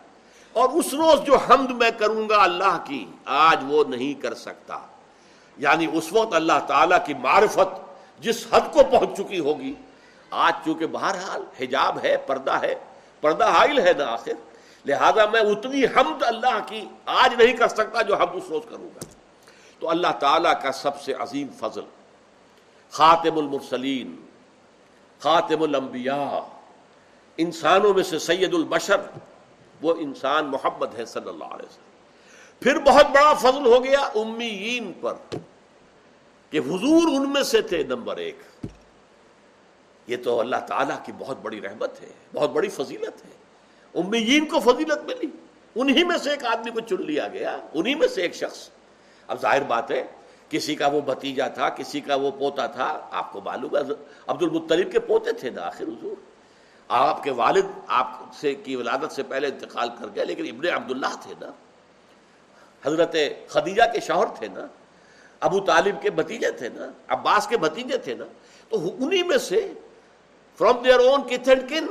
اور 0.53 0.69
اس 0.69 0.95
روز 0.95 1.27
جو 1.27 1.37
حمد 1.37 1.71
میں 1.71 1.91
کروں 1.99 2.29
گا 2.29 2.43
اللہ 2.43 2.79
کی، 2.85 3.07
آج 3.25 3.65
وہ 3.69 3.85
نہیں 3.89 4.23
کر 4.23 4.35
سکتا۔ 4.35 4.79
یعنی 5.57 5.87
اس 5.93 6.13
وقت 6.13 6.35
اللہ 6.35 6.59
تعالی 6.67 6.95
کی 7.07 7.15
معرفت 7.15 7.81
جس 8.21 8.47
حد 8.51 8.73
کو 8.73 8.81
پہنچ 8.91 9.17
چکی 9.17 9.39
ہوگی۔ 9.39 9.75
آج 10.31 10.53
چونکہ 10.65 10.87
بہرحال 10.87 11.45
حجاب 11.61 11.99
ہے، 12.05 12.17
پردہ 12.17 12.61
ہے، 12.63 12.75
پردہ 13.21 13.49
حائل 13.51 13.79
ہے 13.79 13.93
نا 13.99 14.05
آخر، 14.05 14.33
لہذا 14.87 15.27
میں 15.27 15.41
اتنی 15.41 15.85
حمد 15.85 16.23
اللہ 16.23 16.59
کی 16.67 16.89
آج 17.07 17.43
نہیں 17.43 17.57
کر 17.57 17.69
سکتا 17.69 18.03
جو 18.03 18.17
ہم 18.17 18.27
اس 18.33 18.43
روز 18.49 18.63
کروں 18.71 18.89
گا۔ 18.97 19.01
تو 19.79 19.91
اللہ 19.91 20.13
تعالیٰ 20.21 20.63
کا 20.63 20.73
سب 20.73 21.01
سے 21.01 21.13
عظیم 21.13 21.47
فضل، 21.59 21.81
خاتم 22.91 23.39
المرسلین، 23.39 24.17
خاتم 25.19 25.63
الانبیاء، 25.63 26.49
انسانوں 27.37 27.95
میں 27.95 28.03
سے 28.03 28.19
سید 28.19 28.55
البشر، 28.55 29.01
وہ 29.83 29.95
انسان 29.99 30.45
محمد 30.45 30.99
ہے 30.99 31.05
صلی 31.05 31.29
اللہ 31.29 31.45
علیہ 31.45 31.67
وسلم۔ 31.67 31.87
پھر 32.61 32.79
بہت 32.79 33.07
بڑا 33.07 33.35
فضل 33.35 33.67
ہو 33.67 33.85
گیا 33.85 34.01
امیین 34.01 34.93
پر۔ 35.01 35.15
کہ 36.57 36.61
حضور 36.61 37.21
ان 37.21 37.33
میں 37.33 37.43
سے 37.43 37.61
تھے 37.61 37.83
نمبر 37.83 38.17
ایک۔ 38.17 38.39
یہ 40.07 40.17
تو 40.25 40.41
اللہ 40.41 40.57
تعالیٰ 40.57 40.97
کی 41.05 41.13
بہت 41.19 41.37
بڑی 41.43 41.61
رحمت 41.61 42.03
ہے، 42.03 42.09
بہت 42.35 42.51
بڑی 42.51 42.69
فضیلت 42.69 43.25
ہے۔ 43.25 43.31
امیین 43.95 44.47
کو 44.47 44.61
فضیلت 44.61 45.05
ملی۔ 45.05 45.27
انہی 45.75 46.05
میں 46.05 46.19
سے 46.19 46.31
ایک 46.31 46.45
آدمی 46.45 46.71
کو 46.71 46.81
چن 46.81 47.07
لیا 47.07 47.29
گیا، 47.29 47.59
انہی 47.75 47.95
میں 47.95 48.09
سے 48.09 48.23
ایک 48.23 48.35
شخص۔ 48.35 48.69
اب 49.29 49.41
ظاہر 49.41 49.63
بات 49.63 49.91
ہے، 49.91 50.05
کسی 50.49 50.75
کا 50.75 50.87
وہ 50.87 51.01
بھتیجا 51.01 51.49
تھا، 51.49 51.69
کسی 51.69 52.01
کا 52.01 52.15
وہ 52.15 52.31
پوتا 52.31 52.67
تھا، 52.67 53.09
آپ 53.11 53.33
کو 53.33 53.41
معلوم 53.41 53.77
ہے 53.77 53.81
عبد 54.27 54.43
المطلیب 54.43 54.93
کے 54.93 55.01
پوتے 55.01 55.33
تھے 55.33 55.51
نا 55.51 55.63
آخر 55.63 55.85
حضور۔ 55.85 56.17
آپ 56.89 57.23
کے 57.23 57.31
والد 57.31 57.67
آپ 57.87 58.21
سے 58.41 58.55
کی 58.55 58.77
ولادت 58.77 59.13
سے 59.13 59.23
پہلے 59.23 59.47
انتقال 59.47 59.89
کر 59.89 60.07
گئے، 60.15 60.25
لیکن 60.25 60.47
ابن 60.49 60.83
عبداللہ 60.83 61.17
تھے 61.23 61.35
نا۔ 61.41 61.51
حضرت 62.85 63.17
خدیجہ 63.49 63.83
کے 63.93 64.01
شوہر 64.01 64.27
تھے 64.39 64.49
نا۔ 64.49 64.67
ابو 65.41 65.61
طالب 65.61 66.03
کے 66.03 66.11
بھتیجے 66.11 66.51
تھے 66.51 66.69
نا، 66.69 66.87
عباس 67.09 67.47
کے 67.47 67.57
بھتیجے 67.57 67.99
تھے 67.99 68.15
نا، 68.15 68.25
تو 68.69 68.91
انہی 68.99 69.23
میں 69.23 69.39
سے 69.39 69.73
فرام 70.59 70.83
دیئر 70.83 70.99
اون 70.99 71.23
کتھ 71.23 71.49
کن 71.69 71.87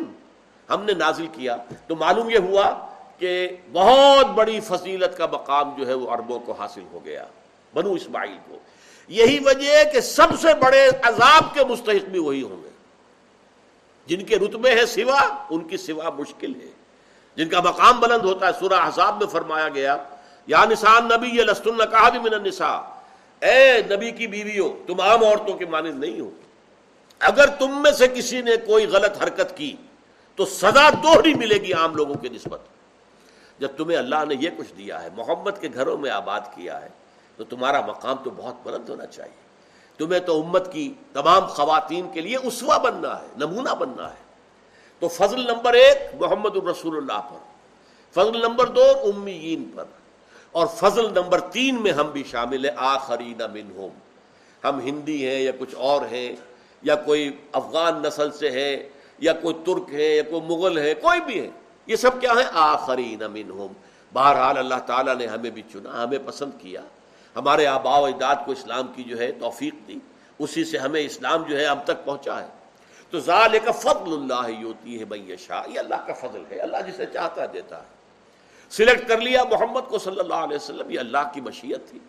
ہم 0.69 0.83
نے 0.83 0.93
نازل 0.93 1.27
کیا۔ 1.27 1.57
تو 1.87 1.95
معلوم 1.95 2.29
یہ 2.29 2.37
ہوا 2.37 2.87
کہ 3.19 3.47
بہت 3.71 4.25
بڑی 4.25 4.59
فضیلت 4.59 5.17
کا 5.17 5.25
مقام 5.25 5.75
جو 5.77 5.87
ہے 5.87 5.93
وہ 5.93 6.09
عربوں 6.09 6.39
کو 6.39 6.51
حاصل 6.51 6.83
ہو 6.91 7.05
گیا، 7.05 7.25
بنو 7.73 7.93
اسماعیل 7.93 8.37
کو۔ 8.47 8.57
یہی 9.07 9.39
وجہ 9.45 9.77
ہے 9.77 9.83
کہ 9.93 10.01
سب 10.01 10.27
سے 10.41 10.53
بڑے 10.53 10.89
عذاب 11.03 11.53
کے 11.53 11.65
مستحق 11.65 12.05
بھی 12.05 12.19
وہی 12.19 12.41
ہوں 12.41 12.63
گے۔ 12.63 12.69
جن 14.07 14.25
کے 14.25 14.35
رتبے 14.35 14.75
ہیں 14.75 14.85
سوا، 14.85 15.45
ان 15.49 15.67
کی 15.67 15.77
سوا 15.77 16.09
مشکل 16.09 16.55
ہے 16.55 16.71
جن 17.35 17.49
کا 17.49 17.61
مقام 17.61 17.99
بلند 17.99 18.25
ہوتا 18.25 18.47
ہے، 18.47 18.51
سورہ 18.59 18.89
حساب 18.89 19.17
میں 19.17 19.27
فرمایا 19.27 19.69
گیا، 19.69 19.97
یا 20.47 20.65
نسان 20.65 21.05
نبی 21.05 21.27
یہ 21.27 21.43
لسن 21.43 21.77
کہا 21.77 22.09
بھی 22.09 22.19
من 22.19 22.33
النساء۔ 22.33 22.94
اے 23.39 23.81
نبی 23.95 24.11
کی 24.11 24.27
بیویوں، 24.27 24.87
تم 24.87 25.01
عام 25.01 25.23
عورتوں 25.23 25.57
کے 25.57 25.65
مانند 25.65 26.03
نہیں 26.03 26.19
ہو۔ 26.19 26.29
اگر 27.19 27.47
تم 27.47 27.81
میں 27.81 27.91
سے 27.91 28.07
کسی 28.07 28.41
نے 28.41 28.57
کوئی 28.57 28.85
غلط 28.85 29.23
حرکت 29.23 29.57
کی، 29.57 29.75
تو 30.35 30.45
سزا 30.45 30.89
دوہری 30.89 31.33
ملے 31.33 31.55
گی 31.55 31.73
عام 31.73 31.95
لوگوں 31.95 32.15
کی 32.15 32.29
نسبت۔ 32.29 32.59
جب 33.59 33.67
تمہیں 33.77 33.97
اللہ 33.97 34.25
نے 34.27 34.35
یہ 34.39 34.49
کچھ 34.57 34.73
دیا 34.77 35.03
ہے، 35.03 35.07
محمد 35.17 35.51
کے 35.61 35.69
گھروں 35.73 35.97
میں 35.97 36.09
آباد 36.09 36.41
کیا 36.55 36.81
ہے، 36.81 36.89
تو 37.37 37.43
تمہارا 37.43 37.81
مقام 37.81 38.15
تو 38.23 38.29
بہت 38.29 38.55
بلند 38.63 38.89
ہونا 38.89 39.05
چاہیے۔ 39.05 39.45
تمہیں 39.97 40.19
تو 40.19 40.41
امت 40.41 40.73
کی 40.73 40.93
تمام 41.13 41.45
خواتین 41.45 42.09
کے 42.13 42.21
لیے 42.21 42.37
اسوا 42.37 42.77
بننا 42.77 43.21
ہے، 43.21 43.27
نمونہ 43.37 43.75
بننا 43.75 44.09
ہے۔ 44.09 44.25
تو 44.99 45.07
فضل 45.07 45.39
نمبر 45.39 45.73
ایک، 45.73 46.21
محمد 46.21 46.57
الرسول 46.57 46.97
اللہ 46.97 47.21
پر۔ 47.21 47.55
فضل 48.13 48.39
نمبر 48.41 48.65
دو، 48.65 48.83
امیین 49.15 49.71
پر۔ 49.75 49.83
اور 50.55 50.67
فضل 50.67 51.13
نمبر 51.13 51.39
تین 51.39 51.81
میں 51.81 51.91
ہم 51.91 52.11
بھی 52.11 52.23
شامل 52.31 52.65
ہیں، 52.65 52.75
آخرین 52.77 53.37
منہم۔ 53.37 53.89
ہم 54.63 54.79
ہندی 54.79 55.27
ہیں 55.27 55.39
یا 55.39 55.51
کچھ 55.59 55.75
اور 55.75 56.01
ہیں، 56.11 56.35
یا 56.81 56.95
کوئی 56.95 57.31
افغان 57.53 58.01
نسل 58.01 58.31
سے 58.31 58.51
ہے، 58.51 58.89
یا 59.19 59.33
کوئی 59.33 59.55
ترک 59.65 59.93
ہے، 59.93 60.15
یا 60.15 60.23
کوئی 60.23 60.41
مغل 60.41 60.77
ہے، 60.77 60.93
کوئی 60.93 61.21
بھی 61.21 61.41
ہے، 61.41 61.49
یہ 61.87 61.95
سب 61.95 62.21
کیا 62.21 62.31
ہے 62.31 62.43
آخرین 62.53 63.19
منہم۔ 63.31 63.73
بہرحال 64.13 64.57
اللہ 64.57 64.75
تعالیٰ 64.85 65.15
نے 65.15 65.27
ہمیں 65.27 65.49
بھی 65.49 65.61
چنا، 65.73 66.03
ہمیں 66.03 66.17
پسند 66.25 66.51
کیا۔ 66.59 66.81
ہمارے 67.35 67.65
آبا 67.65 67.99
و 67.99 68.05
اجداد 68.05 68.35
کو 68.45 68.51
اسلام 68.51 68.87
کی 68.95 69.03
جو 69.03 69.19
ہے 69.19 69.31
توفیق 69.31 69.87
دی۔ 69.87 69.99
اسی 70.39 70.65
سے 70.65 70.77
ہمیں 70.77 71.01
اسلام 71.01 71.43
جو 71.43 71.59
ہے 71.59 71.65
اب 71.65 71.79
تک 71.83 72.05
پہنچا 72.05 72.41
ہے۔ 72.41 72.47
تو 73.09 73.19
ظال 73.19 73.59
کا 73.65 73.71
فضل 73.71 74.13
اللہ 74.13 74.63
ہوتی 74.63 74.99
ہے 74.99 75.05
بھائی 75.05 75.35
شاہ 75.47 75.63
یہ 75.67 75.79
اللہ 75.79 76.07
کا 76.07 76.13
فضل 76.13 76.43
ہے، 76.51 76.59
اللہ 76.59 76.77
جسے 76.87 77.05
چاہتا 77.13 77.45
دیتا 77.53 77.79
ہے۔ 77.79 77.94
سلیکٹ 78.71 79.07
کر 79.07 79.21
لیا 79.21 79.43
محمد 79.43 79.89
کو 79.89 79.99
صلی 79.99 80.19
اللہ 80.19 80.43
علیہ 80.43 80.55
وسلم 80.55 80.89
یہ 80.89 80.99
اللہ 80.99 81.31
کی 81.33 81.41
مشیت 81.41 81.89
تھی 81.89 81.99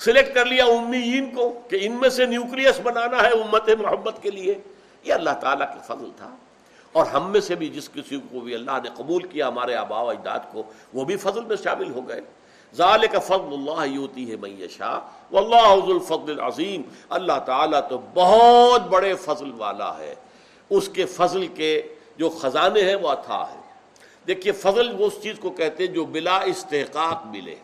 سلیکٹ 0.00 0.34
کر 0.34 0.46
لیا 0.46 0.64
امیین 0.66 1.30
کو 1.30 1.50
کہ 1.68 1.78
ان 1.82 1.96
میں 1.96 2.08
سے 2.10 2.26
نیوکلیس 2.26 2.80
بنانا 2.82 3.22
ہے 3.22 3.30
امت 3.32 3.68
محمد 3.78 4.22
کے 4.22 4.30
لیے 4.32 4.58
یہ 5.04 5.14
اللہ 5.14 5.38
تعالیٰ 5.40 5.66
کے 5.68 5.78
فضل 5.86 6.10
تھا 6.16 6.30
اور 6.94 7.06
ہم 7.06 7.30
میں 7.32 7.40
سے 7.40 7.54
بھی 7.54 7.68
جس 7.68 7.88
کسی 7.90 8.18
کو 8.30 8.40
بھی 8.40 8.54
اللہ 8.54 8.78
نے 8.84 8.88
قبول 8.96 9.26
کیا 9.28 9.48
ہمارے 9.48 9.74
آبا 9.76 10.00
و 10.00 10.08
اجداد 10.08 10.52
کو 10.52 10.62
وہ 10.94 11.04
بھی 11.04 11.16
فضل 11.18 11.44
میں 11.44 11.56
شامل 11.56 11.90
ہو 11.90 12.08
گئے 12.08 12.20
ذالک 12.74 13.16
فضل 13.18 13.52
اللہ 13.52 13.84
یوتی 13.86 14.30
ہے 14.30 14.36
میشا 14.38 14.98
واللہ 15.30 15.68
ذو 15.76 15.92
الفضل 15.92 16.32
العظیم 16.32 16.82
اللہ 17.10 17.38
تعالیٰ 17.46 17.80
تو 17.88 17.98
بہت 18.14 18.88
بڑے 18.90 19.14
فضل 19.20 19.50
والا 19.56 19.96
ہے 19.98 20.14
اس 20.70 20.88
کے 20.88 21.04
فضل 21.08 21.46
کے 21.54 21.80
جو 22.18 22.28
خزانے 22.32 22.82
ہیں 22.82 22.94
وہ 22.94 23.08
اتھا 23.08 23.44
ہے 23.44 23.59
دیکھیے، 24.30 24.52
فضل 24.52 24.94
وہ 24.98 25.06
اس 25.06 25.22
چیز 25.22 25.38
کو 25.40 25.50
کہتے 25.50 25.86
ہیں 25.86 25.94
جو 25.94 26.04
بلا 26.04 26.38
استحقاق 26.38 27.26
ملے۔ 27.26 27.54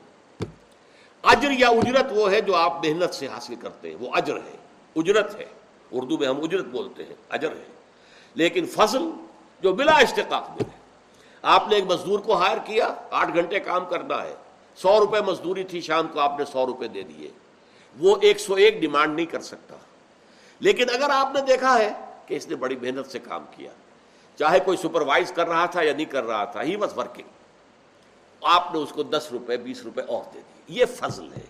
اجر 1.22 1.50
یا 1.50 1.68
اجرت 1.68 2.06
وہ 2.10 2.30
ہے 2.30 2.40
جو 2.40 2.56
آپ 2.56 2.86
محنت 2.86 3.14
سے 3.14 3.26
حاصل 3.26 3.54
کرتے 3.54 3.88
ہیں، 3.88 3.96
وہ 4.00 4.08
اجر 4.12 4.36
ہے۔ 4.36 4.56
اجرت 4.96 5.36
ہے۔ 5.36 5.44
اردو 5.92 6.18
میں 6.18 6.28
ہم 6.28 6.42
اجرت 6.42 6.64
بولتے 6.64 7.04
ہیں، 7.04 7.14
اجر 7.28 7.50
ہے۔ 7.50 7.64
لیکن 8.34 8.66
فضل 8.66 9.10
جو 9.60 9.72
بلا 9.72 9.98
استحقاق 9.98 10.50
ملے۔ 10.50 10.70
آپ 11.42 11.68
نے 11.68 11.74
ایک 11.74 11.84
مزدور 11.84 12.18
کو 12.18 12.36
ہائر 12.36 12.58
کیا، 12.64 12.94
آٹھ 13.10 13.34
گھنٹے 13.34 13.60
کام 13.60 13.84
کرنا 13.84 14.22
ہے۔ 14.22 14.34
سو 14.76 15.00
روپے 15.00 15.20
مزدوری 15.20 15.64
تھی، 15.64 15.80
شام 15.80 16.08
کو 16.08 16.20
آپ 16.20 16.38
نے 16.38 16.44
سو 16.44 16.66
روپے 16.66 16.88
دے 16.88 17.02
دیے۔ 17.02 17.30
وہ 17.98 18.16
ایک 18.22 18.40
سو 18.40 18.54
ایک 18.54 18.80
ڈیمانڈ 18.80 19.14
نہیں 19.16 19.26
کر 19.26 19.40
سکتا۔ 19.40 19.76
لیکن 20.60 20.84
اگر 20.94 21.10
آپ 21.10 21.34
نے 21.34 21.40
دیکھا 21.40 21.78
ہے 21.78 21.92
کہ 22.26 22.34
اس 22.34 22.48
نے 22.48 22.56
بڑی 22.56 22.76
محنت 22.76 23.06
سے 23.06 23.18
کام 23.18 23.44
کیا 23.56 23.70
چاہے 24.38 24.60
کوئی 24.60 24.76
سپروائز 24.76 25.32
کر 25.32 25.48
رہا 25.48 25.66
تھا 25.66 25.82
یا 25.82 25.92
نہیں 25.92 26.10
کر 26.10 26.24
رہا 26.24 26.44
تھا، 26.44 26.62
ہی 26.62 26.76
واز 26.76 26.96
ورکنگ 26.98 27.34
آپ 28.42 28.74
نے 28.74 28.80
اس 28.80 28.92
کو 28.92 29.02
دس 29.02 29.28
روپے، 29.32 29.56
بیس 29.56 29.82
روپے 29.84 30.02
اور 30.02 30.22
دے 30.34 30.38
دیے. 30.38 30.78
یہ 30.78 30.84
فضل 30.96 31.28
ہے. 31.36 31.44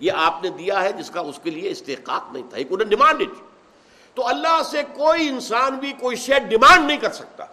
یہ 0.00 0.12
آپ 0.14 0.42
نے 0.42 0.48
دیا 0.58 0.82
ہے 0.82 0.92
جس 0.92 1.10
کا 1.10 1.20
اس 1.20 1.38
کے 1.42 1.50
لیے 1.50 1.70
استحقاق 1.70 2.32
نہیں 2.32 2.42
تھا 2.50 2.84
ڈیمانڈ 2.84 3.22
تو 4.16 4.26
اللہ 4.28 4.62
سے 4.70 4.82
کوئی 4.94 5.28
انسان 5.28 5.76
بھی 5.78 5.92
کوئی 6.00 6.16
شیئر 6.16 6.38
ڈیمانڈ 6.48 6.86
نہیں 6.86 6.96
کر 6.96 7.12
سکتا. 7.12 7.44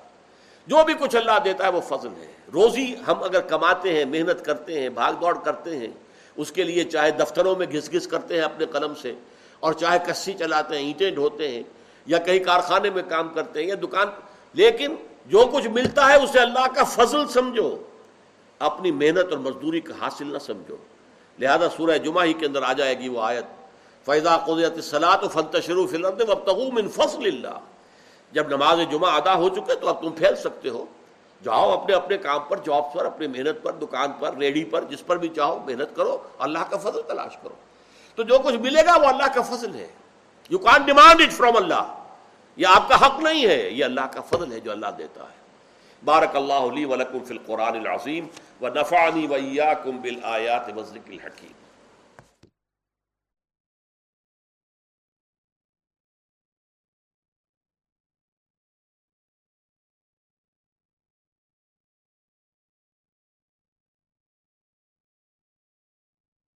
جو 0.67 0.83
بھی 0.83 0.93
کچھ 0.99 1.15
اللہ 1.15 1.39
دیتا 1.43 1.63
ہے 1.63 1.71
وہ 1.71 1.81
فضل 1.87 2.09
ہے. 2.19 2.27
روزی 2.53 2.85
ہم 3.07 3.23
اگر 3.23 3.41
کماتے 3.49 3.93
ہیں، 3.93 4.05
محنت 4.05 4.43
کرتے 4.45 4.79
ہیں، 4.79 4.89
بھاگ 4.89 5.13
دوڑ 5.13 5.33
کرتے 5.43 5.77
ہیں، 5.77 5.87
اس 6.37 6.51
کے 6.51 6.63
لیے 6.63 6.83
چاہے 6.83 7.11
دفتروں 7.11 7.55
میں 7.55 7.67
گھس 7.71 7.91
گھس 7.91 8.07
کرتے 8.07 8.35
ہیں 8.35 8.41
اپنے 8.41 8.65
قلم 8.71 8.93
سے، 9.01 9.13
اور 9.59 9.73
چاہے 9.73 9.99
کسی 10.07 10.33
چلاتے 10.33 10.75
ہیں، 10.75 10.85
اینٹیں 10.85 11.11
ڈھوتے 11.11 11.49
ہیں، 11.51 11.63
یا 12.07 12.17
کہیں 12.17 12.39
کارخانے 12.39 12.89
میں 12.89 13.03
کام 13.09 13.29
کرتے 13.29 13.59
ہیں، 13.59 13.67
یا 13.67 13.75
دکان 13.83 14.07
لیکن 14.55 14.95
جو 15.25 15.49
کچھ 15.53 15.67
ملتا 15.67 16.07
ہے 16.07 16.15
اسے 16.15 16.39
اللہ 16.39 16.67
کا 16.75 16.83
فضل 16.83 17.27
سمجھو۔ 17.27 17.77
اپنی 18.59 18.91
محنت 18.91 19.29
اور 19.29 19.37
مزدوری 19.37 19.79
کا 19.79 19.93
حاصل 20.01 20.33
نہ 20.33 20.37
سمجھو۔ 20.37 20.75
لہذا 21.39 21.69
سورہ 21.69 21.97
جمعہ 21.97 22.25
ہی 22.25 22.33
کے 22.33 22.45
اندر 22.45 22.63
آ 22.63 22.73
جائے 22.73 22.99
گی 22.99 23.09
وہ 23.09 23.21
آیت۔ 23.21 23.45
فیضا 24.05 24.37
قدرت 24.37 24.83
صلاح 24.83 25.17
و 25.23 25.27
فن 25.27 25.41
تشروف 25.51 25.93
من 26.73 26.89
فصل 26.89 27.27
اللہ 27.27 27.59
جب 28.31 28.47
نماز 28.47 28.77
جمعہ 28.91 29.13
ادا 29.13 29.35
ہو 29.35 29.49
چکے 29.49 29.75
تو 29.75 29.87
اب 29.87 30.01
تم 30.01 30.09
پھیل 30.09 30.35
سکتے 30.35 30.69
ہو۔ 30.69 30.85
جاؤ 31.43 31.71
اپنے 31.71 31.95
اپنے 31.95 32.17
کام 32.17 32.41
پر، 32.49 32.57
جاب 32.57 32.93
پر، 32.93 33.05
اپنی 33.05 33.27
محنت 33.27 33.63
پر، 33.63 33.71
دکان 33.71 34.11
پر 34.19 34.37
ریڈی 34.37 34.63
پر، 34.63 34.83
جس 34.83 35.05
پر 35.05 35.17
بھی 35.17 35.29
چاہو 35.29 35.59
محنت 35.65 35.95
کرو۔ 35.95 36.17
اللہ 36.39 36.59
کا 36.69 36.77
فضل 36.77 37.01
تلاش 37.07 37.37
کرو۔ 37.43 37.55
تو 38.15 38.23
جو 38.23 38.39
کچھ 38.39 38.55
ملے 38.55 38.85
گا 38.85 38.97
وہ 38.97 39.05
اللہ 39.05 39.33
کا 39.35 39.41
فضل 39.41 39.75
ہے۔ 39.75 39.87
یو 40.49 40.57
کان 40.57 40.81
ڈیمانڈ 40.81 41.21
اٹ 41.21 41.31
فرام 41.31 41.55
اللہ 41.55 42.04
یہ 42.55 42.67
آپ 42.67 42.89
کا 42.89 43.05
حق 43.05 43.19
نہیں 43.19 43.47
ہے، 43.47 43.69
یہ 43.69 43.85
اللہ 43.85 44.01
کا 44.01 44.21
فضل 44.21 44.51
ہے 44.51 44.59
جو 44.59 44.71
اللہ 44.71 44.87
دیتا 44.97 45.23
ہے۔ 45.23 45.45
بارک 46.05 46.35
اللہ 46.35 46.53
علی 46.53 46.85
ولکم 46.85 47.23
فی 47.23 47.33
القرآن 47.33 47.75
العظیم 47.75 48.27
و 48.61 48.67
نفعنی 48.67 49.27
ویاکم 49.27 50.01
بالآیات 50.01 50.69
وذکر 50.77 51.11
الحکیم۔ 51.11 51.64